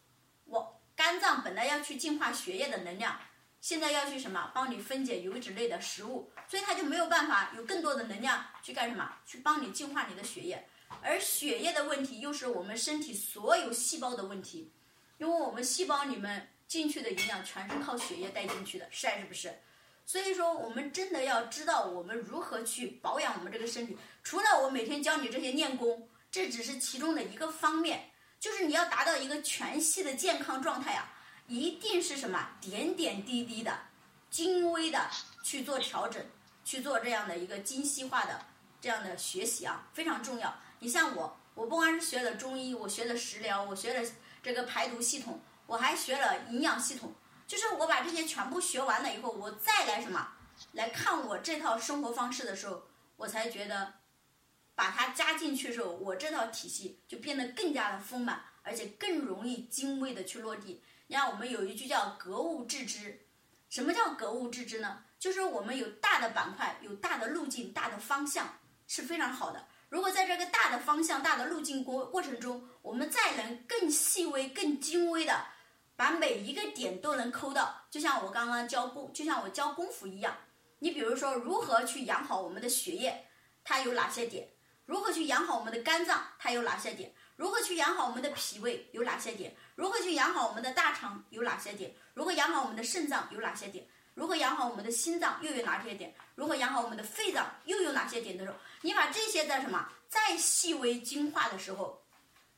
[0.46, 3.20] 我肝脏本来要去净化血液的能量，
[3.60, 4.50] 现在要去什么？
[4.52, 9.08] 帮你分解油脂类的食物，所以它就没有办法有更多的能量去干什么？
[9.24, 10.66] 去帮你净化你的血液。
[11.00, 14.72] 而血液的问题又是我们身体所有细胞的问题，
[15.18, 19.56] 因为我们细胞里面进去的营养全是靠血液带进去的，是还是不是？
[20.06, 23.96] 所以说，我们真的要知道我们如何去保养我们这个身体。
[24.22, 31.10] 除了我每天教你这些练功，这只是其中的一个方面，就是你要达到一个全系的健康状态啊，
[31.46, 33.78] 一定是什么点点滴滴的、
[34.30, 35.08] 精微的
[35.42, 36.22] 去做调整，
[36.64, 38.44] 去做这样的一个精细化的
[38.80, 40.54] 这样的学习啊，非常重要。
[40.80, 44.06] 你像我，我不光是学了中医，我学了食疗，我学了
[44.42, 47.10] 这个排毒系统，我还学了营养系统。
[47.46, 50.32] 就是我把这些全部学完了以后，我再来什么
[50.72, 52.82] 来看我这套生活方式的时候，
[53.16, 53.94] 我才觉得
[54.74, 60.82] 把它加进去的时候，我这套体系就变得更加的丰满，而且更容易精微的去落地。
[61.06, 63.20] 你看，我们有一句叫格物致知。
[63.68, 65.04] 什么叫格物致知呢？
[65.18, 69.66] 就是我们有大的板块，有大的路径，大的方向是非常好的。
[69.88, 75.46] 如果在这个大的方向、大的路径过过程中，我们再能更细微、更精微的
[75.96, 80.36] 把每一个点都能抠到，就像我刚刚教功，就像我教功夫一样。
[80.78, 83.26] 你比如说，如何去养好我们的血液，
[83.62, 84.48] 它有哪些点？
[84.86, 87.12] 如何去养好我们的肝脏，它有哪些点？
[87.36, 89.54] 如何去养好我们的脾胃，有哪些点？
[89.74, 91.94] 如何去养好我们的大肠，有哪些点？
[92.12, 93.86] 如何养好我们的肾脏，有哪些点？
[94.14, 96.14] 如何养好我们的心脏，又有哪些点？
[96.34, 102.00] 如何养好我们的肺脏，又有哪些点的时候，你把这些在什么再细微精化的时候，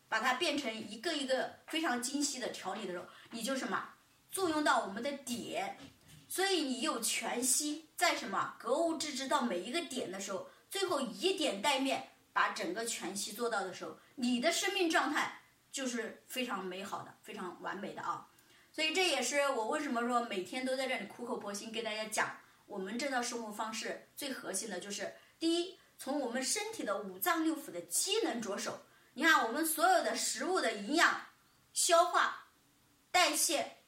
[0.08, 3.94] 把它变成一个一个非常精细的调理的时候，你就什么
[4.30, 5.78] 作用到我们的点，
[6.28, 18.28] 所以你有全息在什么格物致知到每一个点的时候，最后以点带面，把整个全息做到的时候，你的生命状态就是非常美好的，非常完美的啊。
[18.72, 22.36] 所以这也是我为什么说每天都在这里苦口婆心给大家讲，
[22.66, 28.82] 我们这套生活方式最核心的就是：第一，从我们身体的五脏六腑的机能着手。
[29.14, 31.28] 你看，我们所有的食物的营养、
[31.72, 32.45] 消化、
[33.16, 33.78] 代谢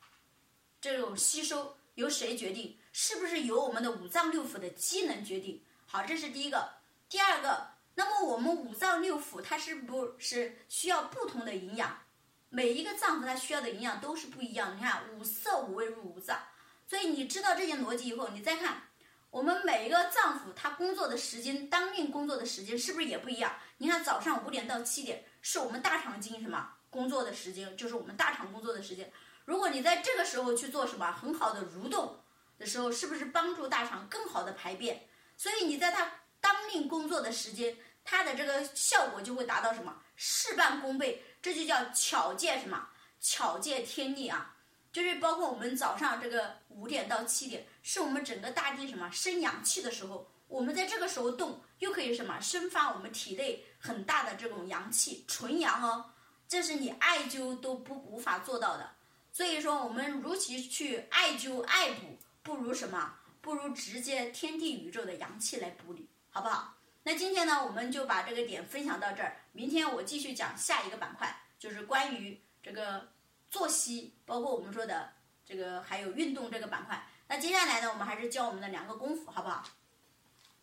[0.81, 2.79] 这种吸收由谁决定？
[2.93, 5.63] 是不是由我们的五脏六腑的机能决定？
[5.85, 6.67] 好，这是第一个。
[7.11, 12.05] 第二个，那么我们五脏六腑它是不是需要不同的营养？
[12.49, 14.75] 每一个脏腑它需要的营养都是不一样。
[14.75, 16.41] 你看五色五味入五脏，
[16.87, 18.85] 所以你知道这些逻辑以后，你再看
[19.29, 23.59] 我们每一个脏腑它工作的时间，当令工作的时间是不是也不一样？
[23.77, 29.11] 你看早上五点到七点是我们大肠经什么工作的时间，就是我们大肠工作的时间。
[29.45, 32.21] 如果你在这个时候去做什么很好的蠕动
[32.59, 35.09] 的时候，是不是帮助大肠更好的排便？
[35.37, 42.89] 所以你在它当令工作的时间，它的这个效果就会达到什么事半功倍，这就叫巧借什么
[43.21, 44.57] 巧借天力啊！
[44.91, 56.11] 就是包括我们早上这个五点到七点，是我们整个大地什么生阳气的时候，我们在这个时候动，又可以什么生发我们体内很大的这种阳气，纯阳哦，
[56.49, 58.91] 这是你艾灸都不无法做到的。
[59.31, 63.15] 所以说，我们如其去艾灸艾补，不如什么？
[63.41, 66.75] 不如直接天地宇宙的阳气来补你，好不好？
[67.05, 69.37] 那今天呢，我们就把这个点分享到这儿。
[69.53, 73.09] 明天我继续讲下一个板块，就是关于这个
[73.49, 75.13] 作息，包括我们说的
[75.45, 77.07] 这个还有运动这个板块。
[77.29, 79.65] 那接下来呢，我们还是教我们的两个功夫，好不好？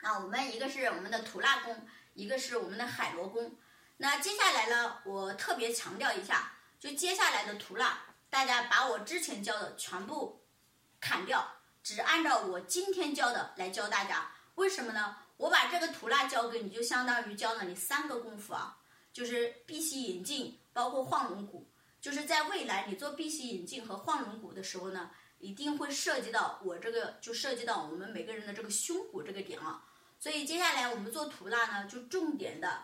[0.01, 3.55] 那，我们一个是我们的吐纳功，一个是我们的海螺功。
[3.97, 7.97] 那接下来呢，我特别强调一下，就接下来的吐纳，
[8.29, 10.41] 大家把我之前教的全部
[10.99, 11.49] 砍掉。
[11.81, 15.15] 只按照我今天教的来教大家，为什么呢？
[15.37, 18.77] 我把这个吐纳教给你，就相当于教了你三个功夫啊，
[19.13, 21.67] 就是闭息引劲，包括晃龙骨。
[22.01, 29.83] 就是在未来你做闭息引劲和晃龙骨的时候呢，一定会涉及到我这个，就涉及到我们每个人的这个胸骨这个点啊。
[30.19, 32.83] 所以接下来我们做吐纳呢，就重点的，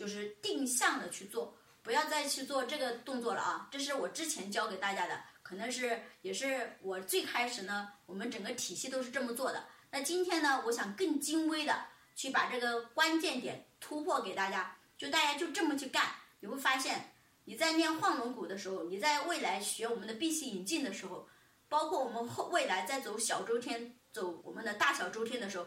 [0.00, 3.68] 就是定向的去做，不要再去做这个动作了啊。
[3.70, 5.22] 这是我之前教给大家的。
[5.42, 9.62] 可能是也是我最开始呢，我们整个体系都是这么做的。
[9.90, 11.84] 那今天呢，我想更精微的
[12.16, 16.06] 去把这个关键点突破给大家，就大家就这么去干，
[16.40, 17.12] 你会发现
[17.44, 21.28] 你在练晃龙骨的时候，你在未来学我们的闭气引劲的时候，
[21.68, 25.66] 包括我们后未来在走小周天、走我们的大小周天的时候，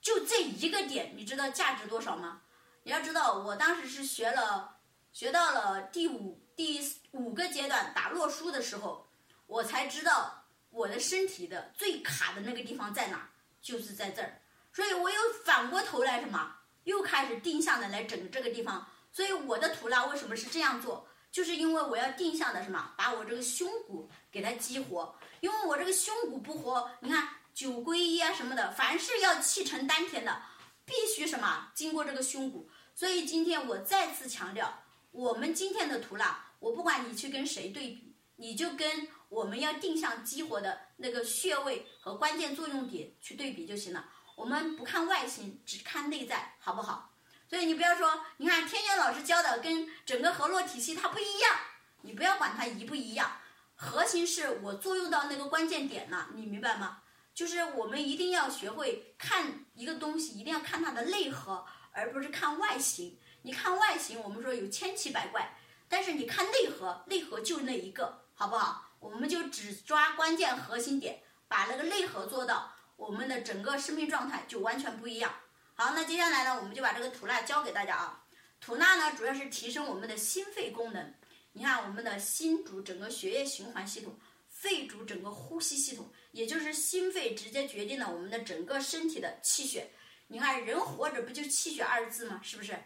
[0.00, 2.40] 就这一个点，你知道价值多少吗？
[2.86, 4.76] 你要知道，我当时是学了
[5.10, 6.78] 学到了第五第
[7.12, 9.08] 五个阶段打洛书的时候。
[9.46, 13.28] 我才知道我的身体的最卡的那个地方在哪，
[13.60, 14.40] 就是在这儿，
[14.72, 18.86] 所以我又反过头来什么，又开始定向的来整这个地方。
[19.12, 25.14] 所以我的吐纳为什么是这样做，就是因为我要定向的什么，把我这个胸骨给它激活。
[25.40, 30.42] 因为我这个胸骨不活，你看九归一啊什么的，凡是要气沉丹田的，
[30.86, 32.68] 必须什么经过这个胸骨。
[32.94, 39.08] 所以今天我再次强调，我们今天的吐纳，我不管你去跟谁对比，你就跟。
[39.30, 44.08] 我们要定向激活的那个穴位和关键作用点去对比就行了。
[44.36, 47.10] 我们不看外形，只看内在，好不好？
[47.50, 51.58] 所以你不要说，你看天元老师教的跟整个河洛体系它不一样，
[52.02, 53.38] 你不要管它一不一样，
[53.74, 57.02] 核心是我作用到那个关键点了，你明白吗？
[57.34, 63.18] 就是我们一定要学会看一个东西，一定要看它的内核，而不是看外形。
[63.40, 65.56] 你看外形，我们说有千奇百怪，
[65.88, 68.90] 但是你看内核，内核就那一个，好不好？
[68.98, 75.34] 我们就只抓关键核心点，把那个内核做到，我们的整个生命状态就完全不一样。
[75.74, 78.24] 好，那接下来呢，我们就把这个吐纳教给大家啊。
[78.60, 81.14] 吐纳呢，主要是提升我们的心肺功能。
[81.52, 89.90] 你看，我们的心主整个血液循环系统，肺主整个呼吸系统，也就是心肺直接决定了我们的整个身体的气血。
[90.34, 92.40] 你看，人活着不就气血二字吗？
[92.42, 92.76] 是不是？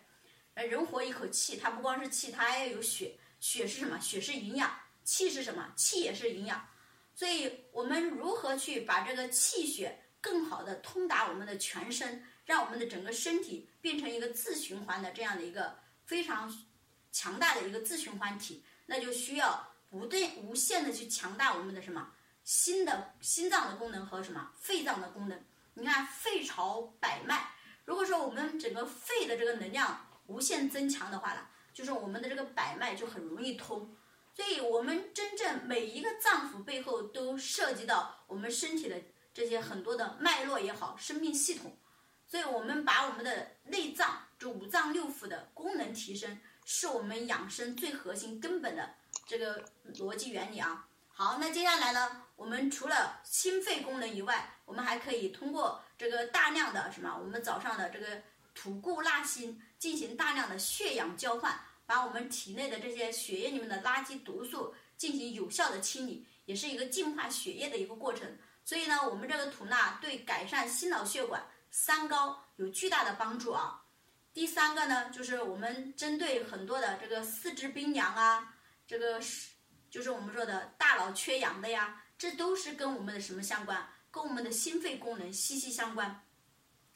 [0.52, 3.18] 呃，人活一口气，它不光是气，它还要有血。
[3.40, 3.98] 血是什么？
[4.00, 4.70] 血是营养。
[5.02, 5.72] 气是什么？
[5.74, 6.68] 气也是营养，
[7.14, 16.54] 所以我们如何去把这个气血更好的通达我们的全身，让我们的整个身体变成一个自循环的这样的一个非常
[17.12, 22.12] 强大的一个自循环体，那就需要不断无限的去强大我们的什么
[22.44, 25.42] 心的心脏的功能和什么肺脏的功能。
[25.78, 27.52] 你看肺朝百脉，
[27.84, 33.94] 如果说我们整个肺的这个能量无限增强的话呢，就是我们的这个百脉就很容易通。
[34.34, 39.00] 所以，我们真正每一个脏腑背后都涉及到我们身体的
[39.34, 41.76] 这些很多的脉络也好，生命系统。
[42.26, 48.94] 所以我们把我们的内脏，就五脏六腑的功能提升，是我们养生最核心根本的
[49.26, 49.64] 这个
[49.94, 50.86] 逻辑原理啊。
[51.08, 58.22] 好，那接下来呢，我们除了心肺功能以外，我们还可以通过这个大量的什么，我们早上的这个
[58.54, 61.60] 吐故纳新，进行大量的血氧交换。
[61.84, 68.28] 把我们体内的这些血液里面的垃圾毒素进行有效的清理，也是一个净化血液的一个过程。
[68.62, 73.82] 所以呢，我们这个吐纳对改善心脑血管三高有巨大的帮助啊。
[74.34, 78.54] 第三个呢，就是我们针对很多的这个四肢冰凉啊，
[78.86, 79.48] 这个是
[79.90, 83.88] 就是我们说的大脑缺氧的呀，这都是跟我们的什么相关？
[84.10, 86.24] 跟我们的心肺功能息息相关。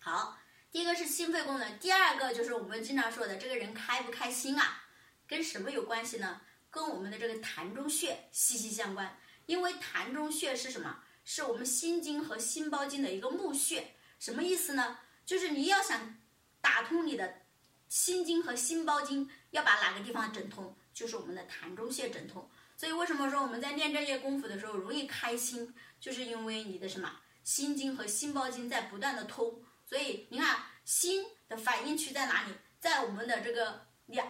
[0.01, 0.39] 好，
[0.73, 4.83] 第一个是心肺功能，第二个就是我们经常说的这个人开不开心啊。
[5.29, 6.41] 跟什么有关系呢？
[6.71, 9.17] 跟我们的这个膻中穴息息相关。
[9.47, 11.03] 因为膻中穴是什么？
[11.25, 13.95] 是我们心经和心包经的一个募穴。
[14.19, 14.99] 什么意思呢？
[15.25, 16.19] 就是你要想
[16.61, 17.43] 打通你的
[17.89, 20.77] 心经和心包经，要把哪个地方整通？
[20.93, 22.49] 就是我们的膻中穴整通。
[22.83, 25.73] 所以为什么说我们在练这些功夫的时候容易开心？
[26.01, 27.09] 就是因为你的什么
[27.45, 29.63] 心经和心包经在不断的通。
[29.87, 32.53] 所以你看心的反应区在哪里？
[32.81, 34.27] 在我们的这个两，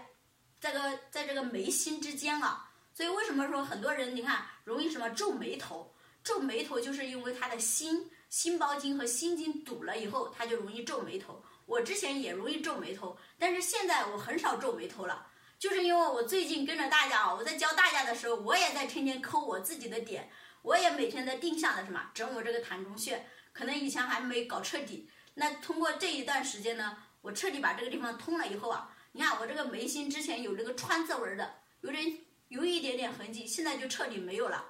[0.60, 2.70] 这个在这个眉心之间啊。
[2.92, 5.94] 所以为什么说很多人你看容易什么皱眉头？
[6.22, 11.42] 皱眉头就是因为他的心心包经和心经堵了以后，他就容易皱眉头。
[11.64, 15.26] 我之前也容易皱眉头，但是现在我很少皱眉头了，
[15.62, 20.29] 就是因为我最近跟着大家啊，我在教大家的时候，我也在天天抠我自己的点，
[20.62, 25.09] 我也每天在定向的什么整我这个膻中穴，可能以前还没搞彻底。
[25.35, 34.64] 那通过这一段时间呢，我彻底把这个地方通了以后啊，你看我这个眉心之前有这个川字纹的，有点有一点点痕迹，现在就彻底没有了。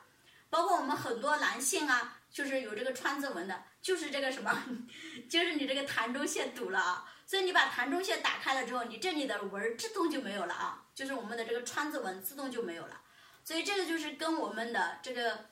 [0.50, 4.62] 包括我们很多男性啊，就是有这个川字纹的，就是这个什么，
[5.26, 7.08] 就是你这个膻中穴堵了啊。
[7.26, 13.00] 所以你把膻中穴打开了之后，你这里的纹自动就没有了啊，就是我们的这个川字纹自动就没有了。
[13.44, 15.46] 所以这个就是跟我们的这个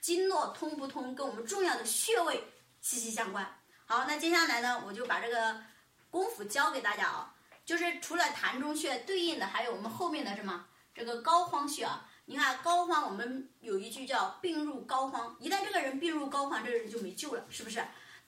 [0.00, 2.44] 经络通不通，跟我们重要的穴位
[2.80, 3.46] 息息相关。
[3.84, 5.62] 好，那接下来呢，我就把这个
[6.10, 7.34] 功夫教给大家啊，
[7.64, 12.08] 就是除了膻中穴对应的，还有我们后面的什么这个膏肓穴啊。
[12.24, 17.84] 你看膏肓，我们有一句叫病入膏肓，一旦这个人病入膏肓，这个人就没救了，是不是？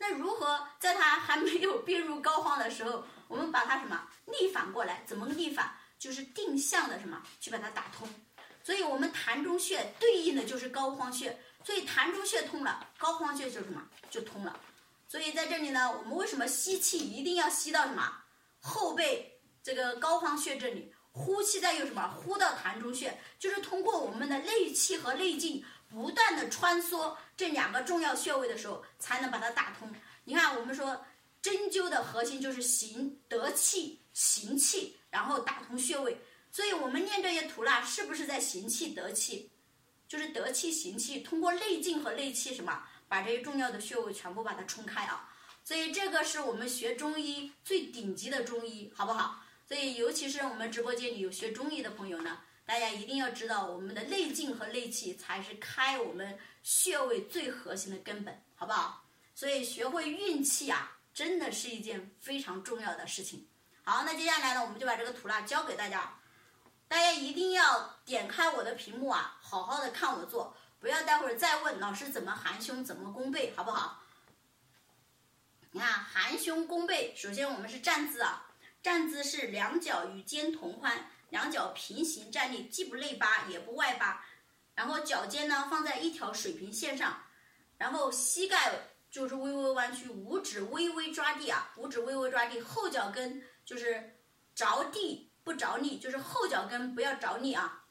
[0.07, 5.03] 那如何在他还没有病入膏肓的时候，我们把他什么逆反过来？
[5.07, 5.75] 怎么逆反？
[5.99, 8.07] 就是定向的什么去把它打通。
[8.63, 14.61] 所以我们膻中穴对应的就是膏肓穴，所以膻中穴通了，膏肓穴就什么就通了。
[15.09, 18.25] 所以在这里呢，我们为什么吸气一定要吸到什么
[18.61, 20.95] 后背这个膏肓穴这里？
[21.13, 22.09] 呼气再用什么？
[22.09, 25.65] 呼到膻中穴，就是通过我们的内气和内劲
[25.95, 29.89] 不断的穿梭这两个重要穴位的时候，才能把它打通。
[30.25, 31.07] 你看，我们说
[31.41, 36.21] 针灸的核心就是行得气、行气，然后打通穴位。
[36.51, 39.53] 所以我们练这些图啦，是不是在行气得气？
[40.09, 45.31] 就是得气行气，通过内劲和内气什么，把这些重要的穴位全部把它冲开啊。
[45.63, 49.45] 所以这个是我们学中医最顶级的中医，好不好？
[49.67, 59.05] 所以，尤其是我们直播间里有学中医的朋友呢，大家一定要知道，我们的内劲和内气才是开我们穴位最核心的根本，好不好？
[59.35, 63.47] 所以，学会运气啊，真的是一件非常重要的事情。
[63.83, 66.19] 好，那接下来呢，我们就把这个图啦教给大家，
[66.89, 74.03] 大家一定要点开我的屏幕啊，好好的看我做，不要待会儿再问老师怎么含胸，怎么弓背，好不好？
[75.73, 78.51] 你看，含胸弓背，首先我们是站姿啊。
[78.83, 84.25] 站姿是两脚与肩同宽，两脚平行站立，既不内八也不外八，
[84.73, 87.21] 然后脚尖呢放在一条水平线上，
[87.77, 88.71] 然后膝盖
[89.11, 94.17] 就是微微弯曲，五指微微抓地啊，五指微微抓地，后脚跟就是
[94.55, 97.85] 着地不着力，就是后脚跟不要着力啊，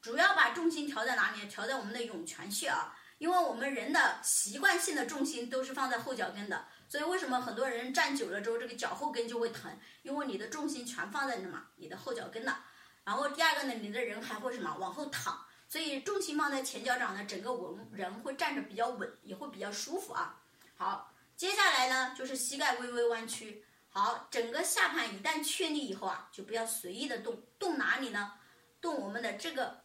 [0.00, 1.46] 主要把重心调在哪里？
[1.46, 6.64] 调在我们的涌泉穴啊，因为我们人的习惯性的重心都是放在后脚跟的。
[6.88, 9.70] 所以为什么很多人站久了之后，这个脚后跟就会疼？
[10.04, 11.62] 因为你的重心全放在什么？
[11.76, 12.64] 你的后脚跟了。
[13.08, 14.76] 然后第二个呢，你的人还会什么？
[14.78, 15.42] 往后躺。
[15.66, 20.38] 所以重心放在前脚掌呢，整个稳人会站着比较稳，也会比较舒服啊。
[20.76, 23.64] 好，接下来呢就是膝盖微微弯曲。
[23.88, 27.42] 好，整个下盘一旦确立以后啊，就不要随意的动。
[27.58, 28.34] 动哪里呢？
[28.78, 29.82] 动我们的这个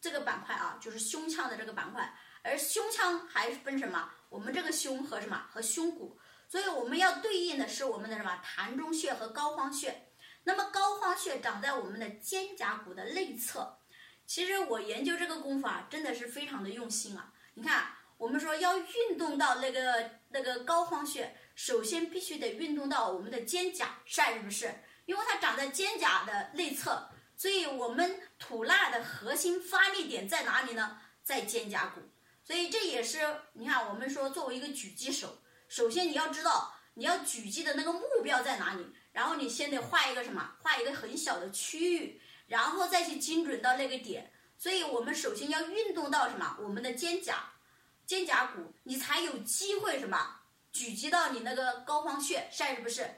[0.00, 2.16] 这个板块啊，就是胸腔的这个板块。
[2.44, 4.08] 而胸腔还分什么？
[4.28, 6.16] 我们这个胸和什么和胸骨，
[6.48, 10.05] 所以我们要对应的是我们的什么膻中穴和膏肓穴。
[10.46, 13.78] 那么膏肓穴长在我们的肩胛骨的内侧。
[14.24, 17.32] 其实我研究这个功夫啊，真的是非常的用心啊。
[17.54, 24.72] 你看，我们说要运动到那个那个膏肓穴，首先必须得运动到我们的肩胛，晒是不是？
[25.04, 31.00] 因为它长在肩胛的内侧，所以我们吐纳的核心发力点在哪里呢？
[31.24, 32.00] 在肩胛骨。
[32.44, 33.18] 所以这也是
[33.54, 44.30] 你看，我们说作为一个狙击手，首先你要知道你要狙击的那个目标在哪里，然后你先得画一个什么，画一个很小的区域，然后再去精准到那个点。
[44.58, 47.32] 所以我们首先要运动到什么，我们的肩胛、
[48.04, 53.08] 肩胛骨，你才有机会什么狙击到你那个膏肓穴，是不是？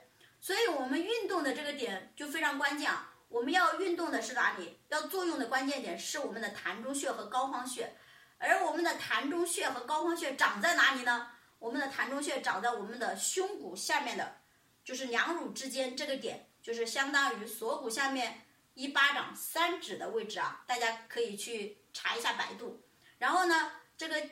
[0.41, 3.13] 所以我们运动的这个点就非常关键啊！
[3.29, 4.79] 我们要运动的是哪里？
[4.91, 7.93] 要作用的关键点是我们的膻中穴和膏肓穴。
[8.39, 11.29] 而我们的膻中穴和膏肓穴长在哪里呢？
[11.59, 14.37] 我们的膻中穴长在我们的胸骨下面的，
[14.89, 22.83] 就是两乳之间这个点，就是相当于锁骨下面一巴掌三指的位置啊，大家可以去查一下百度。
[23.19, 24.31] 然后呢，这个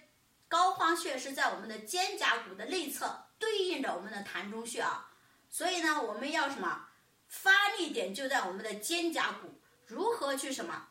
[0.48, 5.12] 膏肓穴是在我们的肩胛骨的内侧，对应着我们的膻中穴啊。
[5.50, 6.88] 所以呢，我们要什么？
[7.28, 9.60] 发力点就在我们的肩胛骨。
[9.84, 10.88] 如何去什么？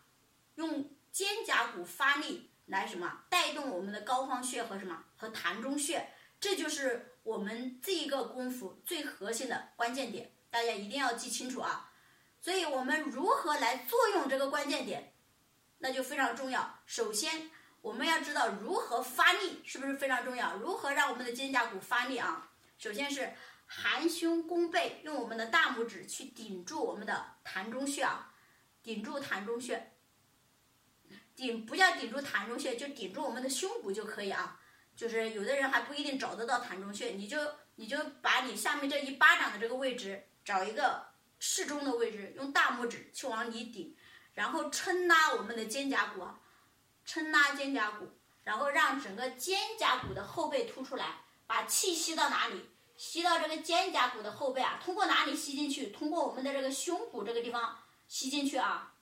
[0.57, 3.24] 用肩胛骨发力来什么？
[3.30, 5.05] 带动我们的膏肓穴和什么？
[5.18, 6.13] 和膻中穴。
[6.39, 11.91] 这就是我们这一个功夫最核心的关键点，大家一定要记清楚啊！
[12.39, 15.15] 所以我们如何来作用这个关键点，
[15.80, 16.82] 那就非常重要。
[16.86, 17.49] 首先，
[17.82, 20.55] 我们要知道如何发力，是不是非常重要？
[20.57, 22.51] 如何让我们的肩胛骨发力啊？
[22.78, 23.34] 首先是
[23.65, 28.32] 含胸弓背，用我们的大拇指去顶住我们的膻中穴啊，
[28.84, 29.93] 顶住膻中穴，
[31.36, 34.61] 顶不要顶住膻中穴，就顶住我们的胸骨就可以啊。
[34.96, 37.38] 就是有的人还不一定找得到膻中穴，你就
[37.76, 41.06] 你就把你下面这一巴掌的这个位置找一个
[41.39, 43.96] 适中的位置，用大拇指去往里顶，
[44.34, 46.39] 然后撑拉我们的肩胛骨啊，
[47.06, 48.08] 撑拉肩胛骨，
[48.43, 52.70] 然后让整个肩胛骨的后背凸出来，把气吸到哪里？
[52.96, 55.88] 吸到这个肩胛骨的后背啊，通过哪里吸进去？
[55.88, 57.78] 通过我们的这个胸骨这个地方
[58.08, 58.93] 吸进去啊。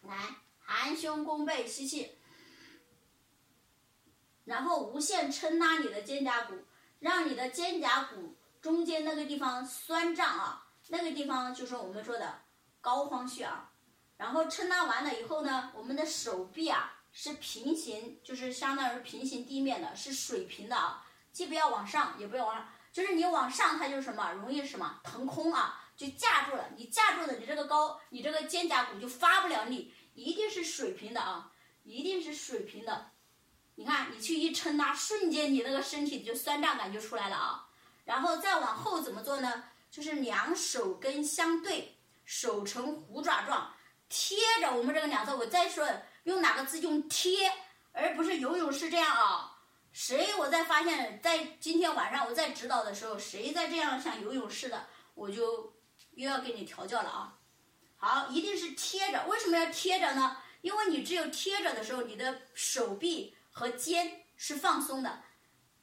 [0.00, 2.16] 来，含胸弓背吸气。
[4.44, 6.54] 然后无限撑拉你的肩胛骨，
[6.98, 12.40] 让你的肩胛骨中间那个地方酸胀啊，那个地方就是我们说的
[12.80, 13.70] 膏肓穴啊。
[14.16, 21.04] 然后撑拉完了以后呢，我们的手臂啊是平行，就是相当于平行地面的，是水平的啊。
[21.32, 26.68] 既不要往上，也不要往上，就是你往上它就什么，容易什么腾空啊，就架住了。
[26.76, 31.50] 你架住了，你这个高，你这个肩胛骨就发不了力，一定是水平的啊，
[31.84, 33.11] 一定是水平的。
[33.82, 37.68] 你看，你去一撑它，瞬间你那个身体就酸胀感就出来了啊！
[38.04, 39.64] 然后再往后怎么做呢？
[39.90, 43.74] 就是两手跟相对，手呈虎爪状，
[44.08, 45.36] 贴着我们这个两侧。
[45.36, 45.84] 我再说，
[46.22, 46.78] 用哪个字？
[46.78, 47.52] 用贴，
[47.90, 49.58] 而不是游泳式这样啊！
[49.90, 50.32] 谁？
[50.38, 55.74] 我再发现，在今天晚上我在指导的时候，谁再这样像游泳似的，我就
[56.12, 57.36] 又要给你调教了啊！
[57.96, 59.26] 好，一定是贴着。
[59.26, 60.36] 为什么要贴着呢？
[60.60, 63.34] 因为你只有贴着的时候，你的手臂。
[63.52, 65.22] 和肩是放松的，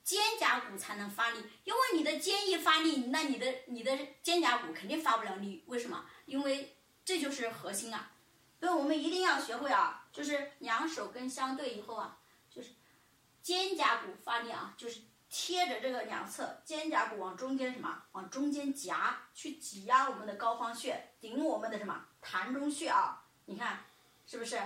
[0.03, 1.37] 肩胛骨才能发力。
[1.63, 5.63] 因为你的肩一发力，那你的你的肩胛骨肯定发不了力。
[5.67, 6.05] 为什么？
[6.25, 8.11] 因为这就是核心啊。
[8.59, 12.17] 所以我们一定要学会啊，就是两手跟相对以后啊，
[12.49, 12.71] 就是
[13.41, 14.99] 肩胛骨发力啊，就是
[15.29, 18.03] 贴着这个两侧，肩胛骨往中间什么？
[18.11, 22.05] 往中间夹，去挤压我们的膏肓穴，顶我们的什么？
[22.21, 23.23] 膻中穴啊。
[23.45, 23.85] 你看，
[24.25, 24.59] 是不是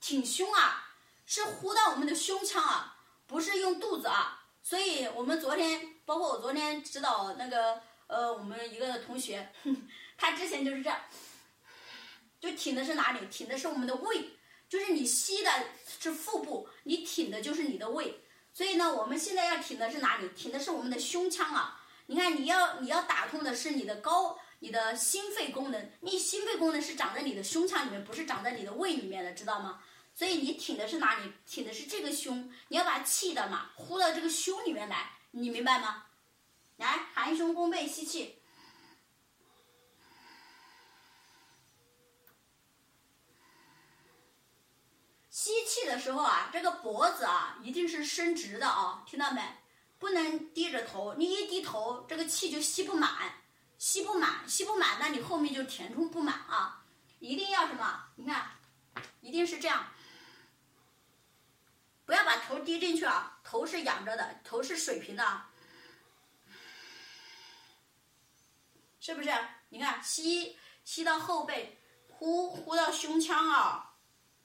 [0.00, 0.91] 挺胸啊？
[1.34, 2.94] 是呼到我们的胸腔啊，
[3.26, 9.50] 不是用肚子啊，所以我们昨天，包括我昨天指导那个呃，我们一个同学，
[10.18, 11.00] 他之前就是这样，
[12.38, 13.26] 就挺的是哪里？
[13.30, 14.32] 挺的是我们的胃，
[14.68, 15.50] 就是你吸的
[15.98, 18.20] 是腹部，你挺的就是你的胃，
[18.52, 20.28] 所以呢，我们现在要挺的是哪里？
[20.36, 21.80] 挺的是我们的胸腔啊。
[22.08, 29.82] 你看，你要你要打通的是你的高，你的心肺功能，你心肺功能是长在你的胸腔里面，不是长在你的胃里面的，知道吗？
[30.14, 31.32] 所以你挺的是哪里？
[31.46, 36.06] 挺的是这个胸，你要把气的嘛呼到这个胸里面来，你明白吗？
[36.76, 38.42] 来，含胸弓背吸气，
[45.30, 49.42] 吸气的时候啊，这个脖子啊一定是伸直的啊，听到没？
[49.98, 53.32] 不能低着头，你一低头，这个气就吸不满，
[53.78, 56.84] 吸不满，吸不满，那你后面就填充不满啊，
[57.18, 58.04] 一定要什么？
[58.16, 58.50] 你看，
[59.20, 59.86] 一定是这样。
[62.04, 65.42] 不要把头低进去啊，头是仰着的，头是水平的，
[69.00, 69.30] 是不是？
[69.68, 73.94] 你看，吸吸到后背，呼呼到胸腔啊，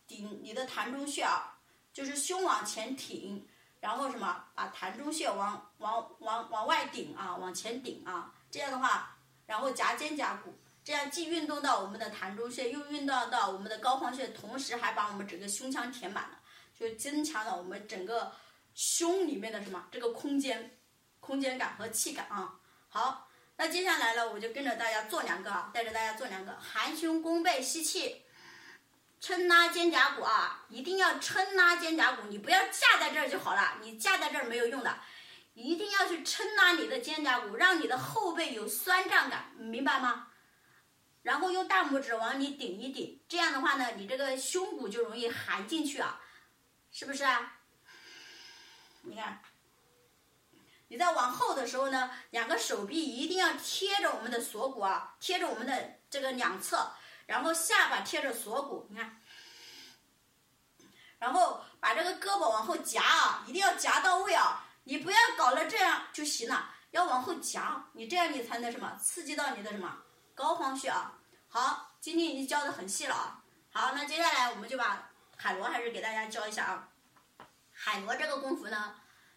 [0.08, 1.60] 顶你的膻中穴啊，
[1.92, 3.48] 就是胸往前挺，
[3.80, 16.37] 然后什么，把膻中穴往往往往外顶啊，往前顶啊，这样的话，然后夹肩胛骨，这样既运动到我们的膻中穴，又运动到我们的膏肓穴，同时还把我们整个胸腔填满了。
[16.80, 18.32] 就增强了我们整个
[18.76, 20.78] 胸里面的什么这个空间、
[21.20, 22.60] 空间感和气感啊。
[22.90, 28.24] 好，那接下来呢，我就跟着大家做两个啊，带着大家做两个含胸弓背吸气，
[29.20, 35.00] 撑拉肩胛骨啊，一定要撑拉肩胛骨，你不要架在这儿就好了，你架在这儿没有用的，
[35.56, 40.28] 一定要去撑拉你的肩胛骨，让你的后背有酸胀感，明白吗？
[41.24, 46.22] 然后用大拇指往里顶一顶，这样的话呢，你这个胸骨就容易含进去啊。
[47.00, 47.60] 是不是啊？
[49.04, 49.40] 你看，
[50.88, 56.92] 你在往后的时候呢，两个手臂一定要贴着我们的锁骨啊，贴着我们的这个两侧，
[57.28, 59.22] 然后下巴贴着锁骨，你看，
[61.20, 69.96] 然后把这个胳膊往后夹啊，一定要夹到位啊，你不要搞了这样就行了，要往后夹，你这样你才能什么刺激到你的什么
[70.34, 71.14] 膏肓穴啊。
[71.48, 73.44] 好，今天已经教的很细了啊。
[73.72, 75.07] 好，那接下来我们就把
[75.38, 76.90] 海螺还是给大家教一下啊。
[77.72, 78.96] 海螺这个功夫呢，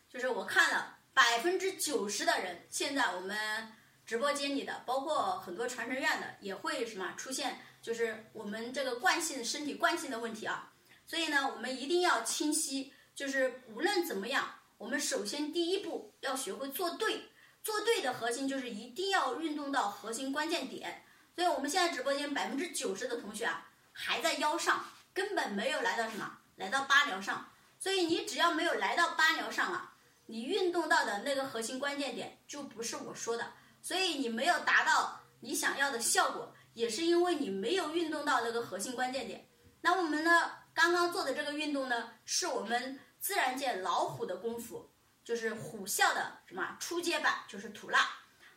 [0.09, 3.72] 就是我看了百分之九十的人，现在我们
[4.07, 10.72] 直播间里的，包括很多传承院的，也会什么出现，就是我们这个惯性身体惯性的问题啊。
[11.07, 17.28] 所以呢，我们一定要清晰，就是无论怎么样，我们首先第一步要学会做对，
[17.62, 21.05] 做对的核心就是一定要运动到核心关键点。
[21.36, 27.50] 所以我们现在直播间百分之九十的同学啊，还在腰上，根本没有来到什么，来到八髎上。
[27.78, 29.94] 所以你只要没有来到八髎上啊，
[30.26, 33.52] 你运动到的那个核心关键点就不是我说的。
[33.80, 39.48] 所以你没有达到你想要的效果，也是因为你没有运动到那个核心关键点。
[39.80, 44.90] 那我们呢，刚刚做的这个运动呢，是我们自然界老虎的功夫，
[45.24, 48.06] 就是虎啸的什么初阶版，就是吐纳。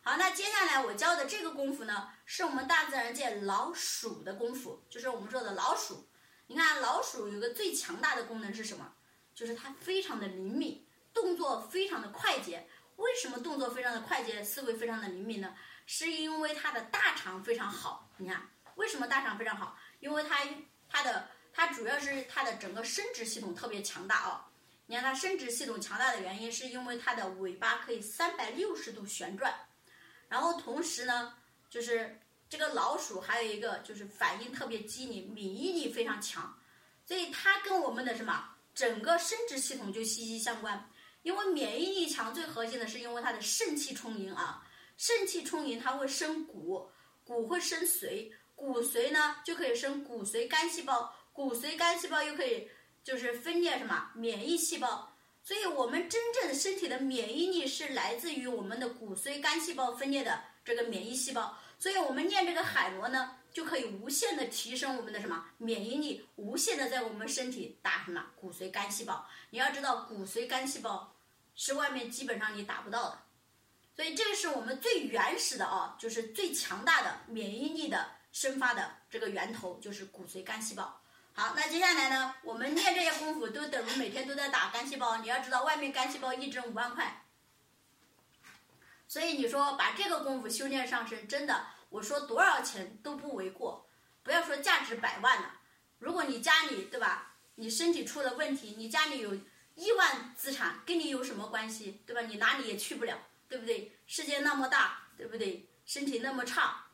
[0.02, 6.06] 好，那接下来我教的这个功夫呢，是我们大自然界老鼠的功夫，就是我们说的老鼠。
[6.46, 8.94] 你看，老鼠有个最强大的功能是什么？
[9.34, 12.68] 就是它非常的灵敏，动作非常的快捷。
[12.96, 15.54] 为什么动作非常的快捷，思维非常的灵敏呢？
[15.86, 18.08] 是因为它的大肠非常好。
[18.18, 19.76] 你看，为什么大肠非常好？
[20.00, 20.38] 因为它
[20.88, 24.48] 它的它主要是它的整个生殖系统特别强大啊。
[24.86, 29.52] 你看它生殖系统强大的原因，是因为它的尾巴可以三百六十度旋转。
[30.28, 31.34] 然后同时呢，
[31.68, 32.20] 就是
[32.56, 36.56] 这个老鼠还有一个就是反应特别机灵，免疫力非常强，
[37.04, 38.48] 所以它跟我们的什么？
[38.72, 40.88] 整个生殖系统就息息相关，
[41.22, 44.64] 因为免疫力强，最核心的是因为它的肾气充盈啊，
[44.96, 46.88] 肾气充盈，它会生骨，
[47.24, 52.68] 骨会生髓，骨髓呢就可以生骨髓干细胞，骨髓干细胞又可以
[53.02, 63.36] 就是分裂什么免疫细胞，所以我们真正身体的免疫力是来自于我们的骨髓干细胞分裂的这个免疫细胞，所以我们念这个海螺呢。
[63.52, 69.28] 就可以无限的提升我们的什么免疫力，无限的在我们身体打什么骨髓干细胞。
[69.50, 71.14] 你要知道，骨髓干细胞
[71.54, 73.18] 是外面基本上你打不到的，
[73.94, 81.00] 所以这个是我们最原始的啊，就是最强大的免疫力的生发的这个源头就是骨髓干细胞。
[81.34, 85.18] 好，那接下来呢，我们练这些功夫都等于每天都在打干细胞。
[85.18, 87.24] 你要知道，外面干细胞一针五万块，
[89.06, 91.66] 所以你说把这个功夫修炼上身，真的。
[91.94, 93.88] 我说多少钱都不为过，
[94.24, 95.60] 不要说价值百万了。
[96.00, 99.32] 如果你家里对吧，你身体出了问题，你家里有
[99.76, 102.02] 亿万资产，跟你有什么关系？
[102.04, 102.22] 对吧？
[102.22, 103.16] 你哪里也去不了，
[103.48, 103.96] 对不对？
[104.08, 105.68] 世界那么大，对不对？
[105.86, 106.84] 身体那么差，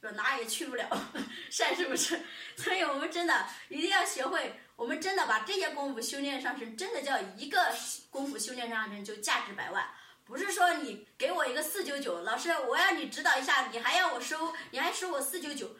[0.00, 0.12] 是吧？
[0.12, 0.88] 哪也去不了，
[1.50, 2.20] 晒是不是？
[2.56, 7.74] 所以我们真的一定要学会，我们真的把这些功夫修炼上身，真的叫一个
[8.08, 9.90] 功夫修炼上身就价值百万。
[10.28, 15.74] 不是说你给我一个四九九，老师，我要你指导一下，你还要我收，你还收我四九九，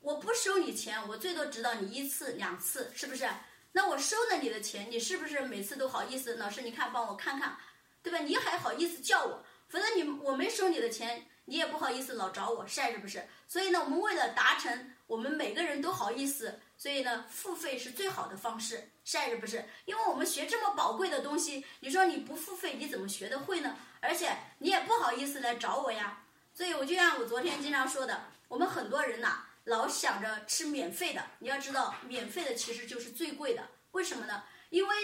[0.00, 3.28] 我不收你钱，我最多指导你一次两次，是不是？
[3.72, 6.36] 那我收了你的钱，你是不是每次都好意思？
[6.36, 7.58] 老师，你看帮我看看，
[8.02, 8.20] 对吧？
[8.20, 9.44] 你还好意思叫我？
[9.68, 13.26] 否则你我没收你的钱，你也不好意思老找我晒，是不是？
[13.46, 18.90] 所以呢，我们为了达成我们每个人都好意思，所以呢，付费是最好的方式。
[19.04, 19.68] 晒是不是？
[19.84, 23.76] 因为我们学这么宝贵的东西，你说你不付费，你怎么学得会呢？
[24.00, 26.22] 而且你也不好意思来找我呀。
[26.54, 31.22] 所以我就像我昨天经常说的，我们很多人呐，老想着吃免费的。
[31.40, 33.68] 你要知道，免费的其实就是最贵的。
[33.90, 34.44] 为什么呢？
[34.70, 34.96] 因为，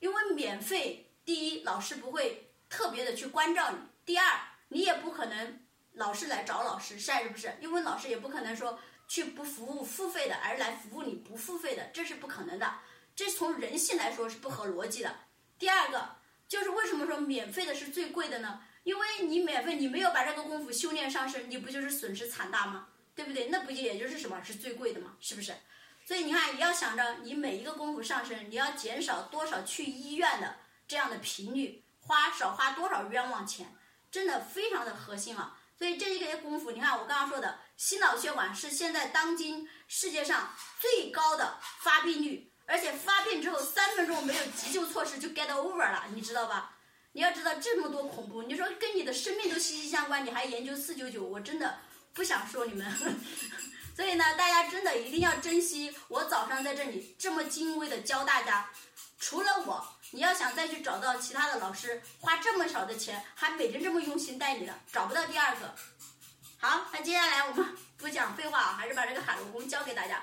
[0.00, 4.40] 因为免费，第一，老师不会特别的去关照你；第二，
[4.70, 5.60] 你也不可能
[5.92, 7.56] 老是来找老师晒，是不是？
[7.60, 12.72] 因为老师也不可能说去不服务付费的，而来服务你不付费的，这是不可能的。
[13.14, 15.14] 这从人性来说是不合逻辑的。
[15.58, 16.16] 第二个
[16.48, 18.62] 就是为什么说免费的是最贵的呢？
[18.82, 22.88] 因为你免费，你没有把这个功夫修炼上身，你不就是损失惨大吗？
[23.14, 23.48] 对不对？
[23.48, 25.16] 那不就也就是什么是最贵的吗？
[25.20, 25.52] 是不是？
[26.06, 30.56] 所以你看，你要想着你每一个功夫上身，你要减少多少去医院的
[30.88, 33.76] 这样的频率，花少花多少冤枉钱，
[34.10, 35.58] 真的非常的核心啊。
[35.78, 42.46] 所以这一些功夫，你看我刚刚说的心脑血管是现在当今世界上最高的发病率。
[42.66, 46.76] 而且发病之后三分钟没有急救措施就 get over 了，你知道吧？
[47.10, 51.80] 你要知道这么多恐怖，你说跟你的生命都息息相关，你还研究四九九，我真的
[52.12, 52.86] 不想说你们。
[53.96, 58.70] 所以呢，大家真的一定要珍惜我早上在这里这么精微的教大家。
[59.18, 65.74] 除了我，你要想再去找到其他的老师花这么少的钱，还每天这么用心带你的，找不到第二个。
[66.58, 70.22] 好，那接下来我们 不讲废话啊，还是把这个海螺功教给大家。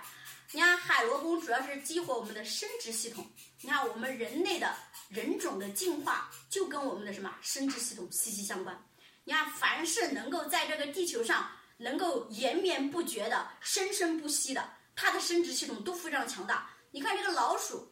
[0.51, 3.25] 你看海螺功主要是激活我们的生殖系统。
[3.61, 4.75] 你看我们人类的
[5.09, 8.77] 人种的进化就跟我们的什么生殖系统息息相关。
[9.23, 16.69] 你看，凡是能够在这个地球上能够延绵不绝的生生不息的，它的生殖系统都非常强大。
[16.91, 17.91] 你看这个老鼠，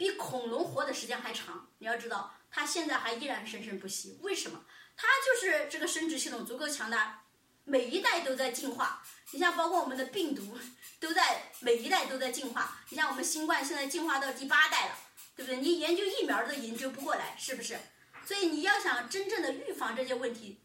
[0.00, 1.68] 比恐龙活的时间还长。
[1.76, 4.64] 你要知道，它现在还依然生生不息，为什么？
[4.96, 7.22] 它就是这个生殖系统足够强大。
[7.64, 10.56] 每一代都在进化，你像包括我们的病毒，
[10.98, 12.80] 都在每一代都在进化。
[12.88, 14.94] 你像我们新冠现在进化到第八代了，
[15.36, 15.60] 对不对？
[15.60, 17.78] 你研究疫苗都研究不过来，是不是？
[18.24, 20.62] 所以你要想真正的预防这些问题，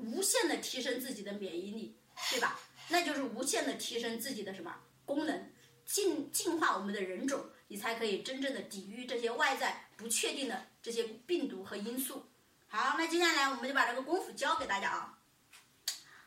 [0.00, 1.96] 无限的提升自己的免疫力，
[2.30, 2.58] 对吧？
[2.88, 4.74] 那就是无限的提升自己的什么
[5.04, 5.52] 功能，
[5.86, 12.28] 进进化我们的人种，你才可以真正的抵御这些外在不确定的这些病毒和因素。
[12.68, 15.18] 好，那接下来我们就把这个功夫教给大家啊。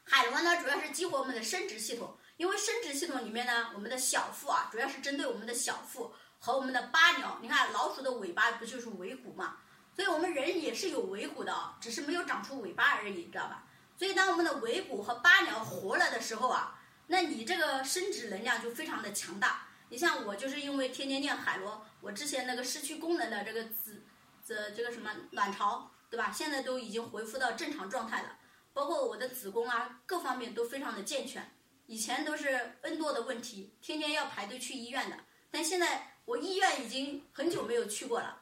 [0.04, 7.40] 海螺呢，主要是激活我们的生殖系统，因为生殖系统里面呢，我们的小腹啊，主要是针对我们的小腹和我们的八髎。
[7.44, 9.58] 你看老鼠的尾巴不就是尾骨嘛？
[9.96, 13.66] 所以我们人也是有尾骨的啊，只是没有长出尾巴而已，知道吧？
[14.00, 19.65] 所以当我们的尾骨和八髎活了的时候啊，那你这个生殖能量就非常的强大。
[19.96, 24.04] 你像我就是因为天天练海螺，我之前那个失去功能的这个子，
[24.46, 26.34] 这这个什么卵巢，对吧？
[26.34, 28.38] 现在都已经恢复到正常状态了。
[28.74, 31.50] 包括我的子宫啊，各方面都非常的健全。
[31.86, 35.18] 以前都是 N 多的问题，天天要排队去医院的。
[35.50, 38.42] 但现在我医院已经很久没有去过了。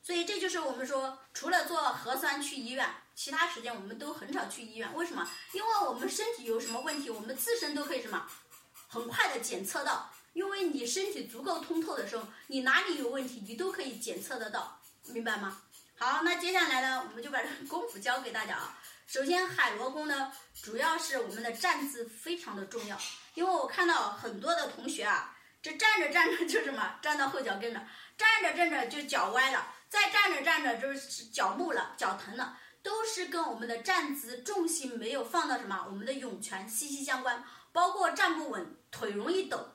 [0.00, 4.94] 所以这就是我们说，除了做核酸去医院，其他时间我们都很少去医院。
[4.94, 5.28] 为什么？
[5.52, 8.26] 因为我们身体有什么问题，我们自身都可以什么，
[8.88, 10.10] 很快的检测到。
[10.36, 15.62] 因为你身体足够通透的时候，你哪里有问题，你都可以检测得到，明白吗？
[15.96, 18.78] 好，那接下来呢，我们就把这个功夫教给大家啊。
[19.06, 20.30] 首先，海螺功呢，
[20.62, 22.98] 主要是我们的站姿非常的重要，
[23.32, 39.66] 因为我看到很多的同学啊，这站着站着就什么，站到后脚跟了，站着站着就脚歪了，再站着站着就是脚木了，脚疼了，都是跟我们的站姿重心没有放到什么，我们的涌泉息息相关，包括站不稳，腿容易抖，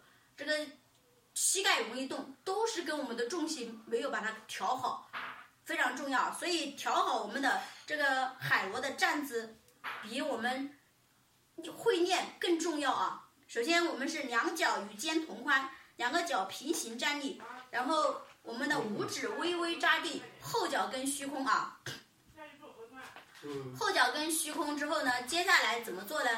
[0.42, 0.58] 这个
[1.36, 5.08] 膝盖容易动，都是跟我们的重心没有把它调好。
[5.64, 9.56] 非常重要，所以调好我们的这个海螺的站姿，
[10.02, 10.76] 比我们
[11.78, 13.30] 会练更重要啊。
[13.48, 17.40] 首先，我们是两脚与肩同宽，两个脚平行站立，
[17.70, 21.80] 然后我们的五指微微扎地，后脚跟虚空啊。
[23.78, 26.30] 后脚跟虚空之后呢，接下来怎么做呢？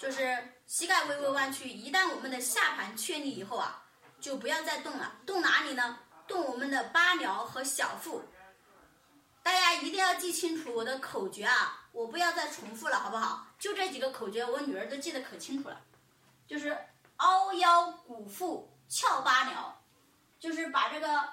[0.00, 0.36] 就是
[0.72, 3.84] 膝盖微微弯曲，一旦我们的下盘确立以后啊，
[4.18, 5.16] 就不要再动了。
[5.26, 5.98] 动哪里呢？
[6.26, 8.22] 动我们的八髎和小腹。
[9.42, 11.86] 大家一定要记清楚我的口诀啊！
[11.92, 13.48] 我不要再重复了，好不好？
[13.58, 15.78] 就这几个口诀，我女儿都记得可清楚了。
[16.46, 16.74] 就是
[17.16, 19.74] 凹腰鼓腹翘八髎，
[20.40, 21.28] 就是把这个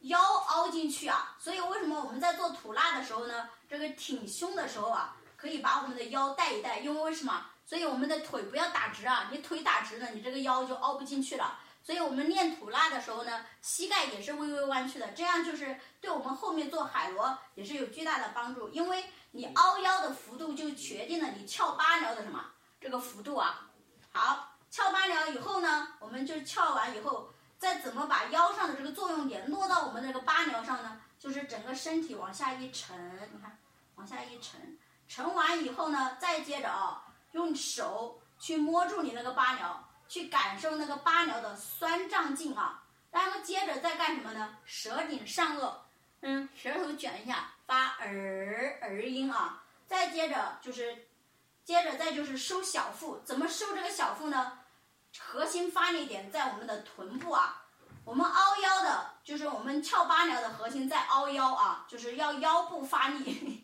[0.00, 1.38] 腰凹进去啊。
[1.40, 3.48] 所以为什么我们在做吐纳的时候呢？
[3.66, 7.46] 这个挺胸的时候啊，可以把我们的腰带一带，因为为什么？
[7.68, 9.28] 所以我们的腿不要打直啊！
[9.30, 11.60] 你腿打直了，你这个腰就凹不进去了。
[11.82, 18.70] 所以我们练吐纳的时候呢，膝盖也是微微弯曲的，这样就是对我们后面做海螺也是有巨大的帮助。
[18.70, 22.42] 因为你凹腰的幅度就决定了你翘八髎的什么
[22.80, 23.68] 这个幅度啊。
[24.10, 30.98] 好，翘八髎以后呢，我们就翘完以后，再怎么把腰上的这个作用点落到我们那个八髎上呢？
[31.18, 32.96] 就是整个身体往下一沉，
[33.30, 33.58] 你看，
[33.96, 37.04] 往下一沉，沉完以后呢，再接着啊，
[37.38, 39.76] 用手去摸住你那个八髎。
[40.10, 44.56] 去感受那个八髎的酸胀劲啊，然后接着再干什么呢？
[44.64, 45.70] 舌顶上颚，
[46.22, 49.62] 嗯，舌头卷一下，发儿儿音啊。
[49.86, 51.06] 再接着就是，
[51.62, 54.58] 接着再就是收小腹，怎么收这个小腹呢？
[55.18, 57.66] 核心发力点在我们的臀部啊。
[58.06, 63.62] 我们凹腰的，就是我们翘八髎的核心在凹腰啊，就是要腰部发力。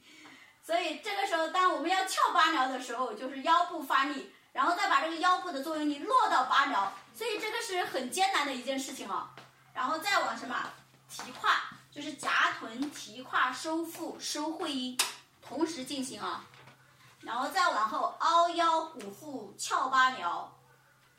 [0.65, 4.33] 所以这个时候，当我们要翘八髎的时候，就是腰部发力。
[4.55, 9.29] 然后再把这个腰部的作用力落到八髎，所以这个是很艰难的一件事情哦。
[9.75, 10.71] 然后再往什么
[11.11, 11.51] 提胯，
[11.91, 14.97] 就是夹臀提胯收腹收会阴，
[15.43, 16.45] 同时进行啊。
[17.21, 20.47] 然后再往后凹腰鼓腹翘八髎，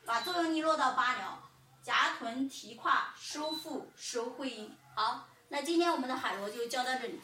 [0.06, 1.18] 把作用力落到八髎，
[1.82, 4.74] 夹臀提胯收腹收会阴。
[4.94, 7.20] 好，那今天我们的海螺就教到这里。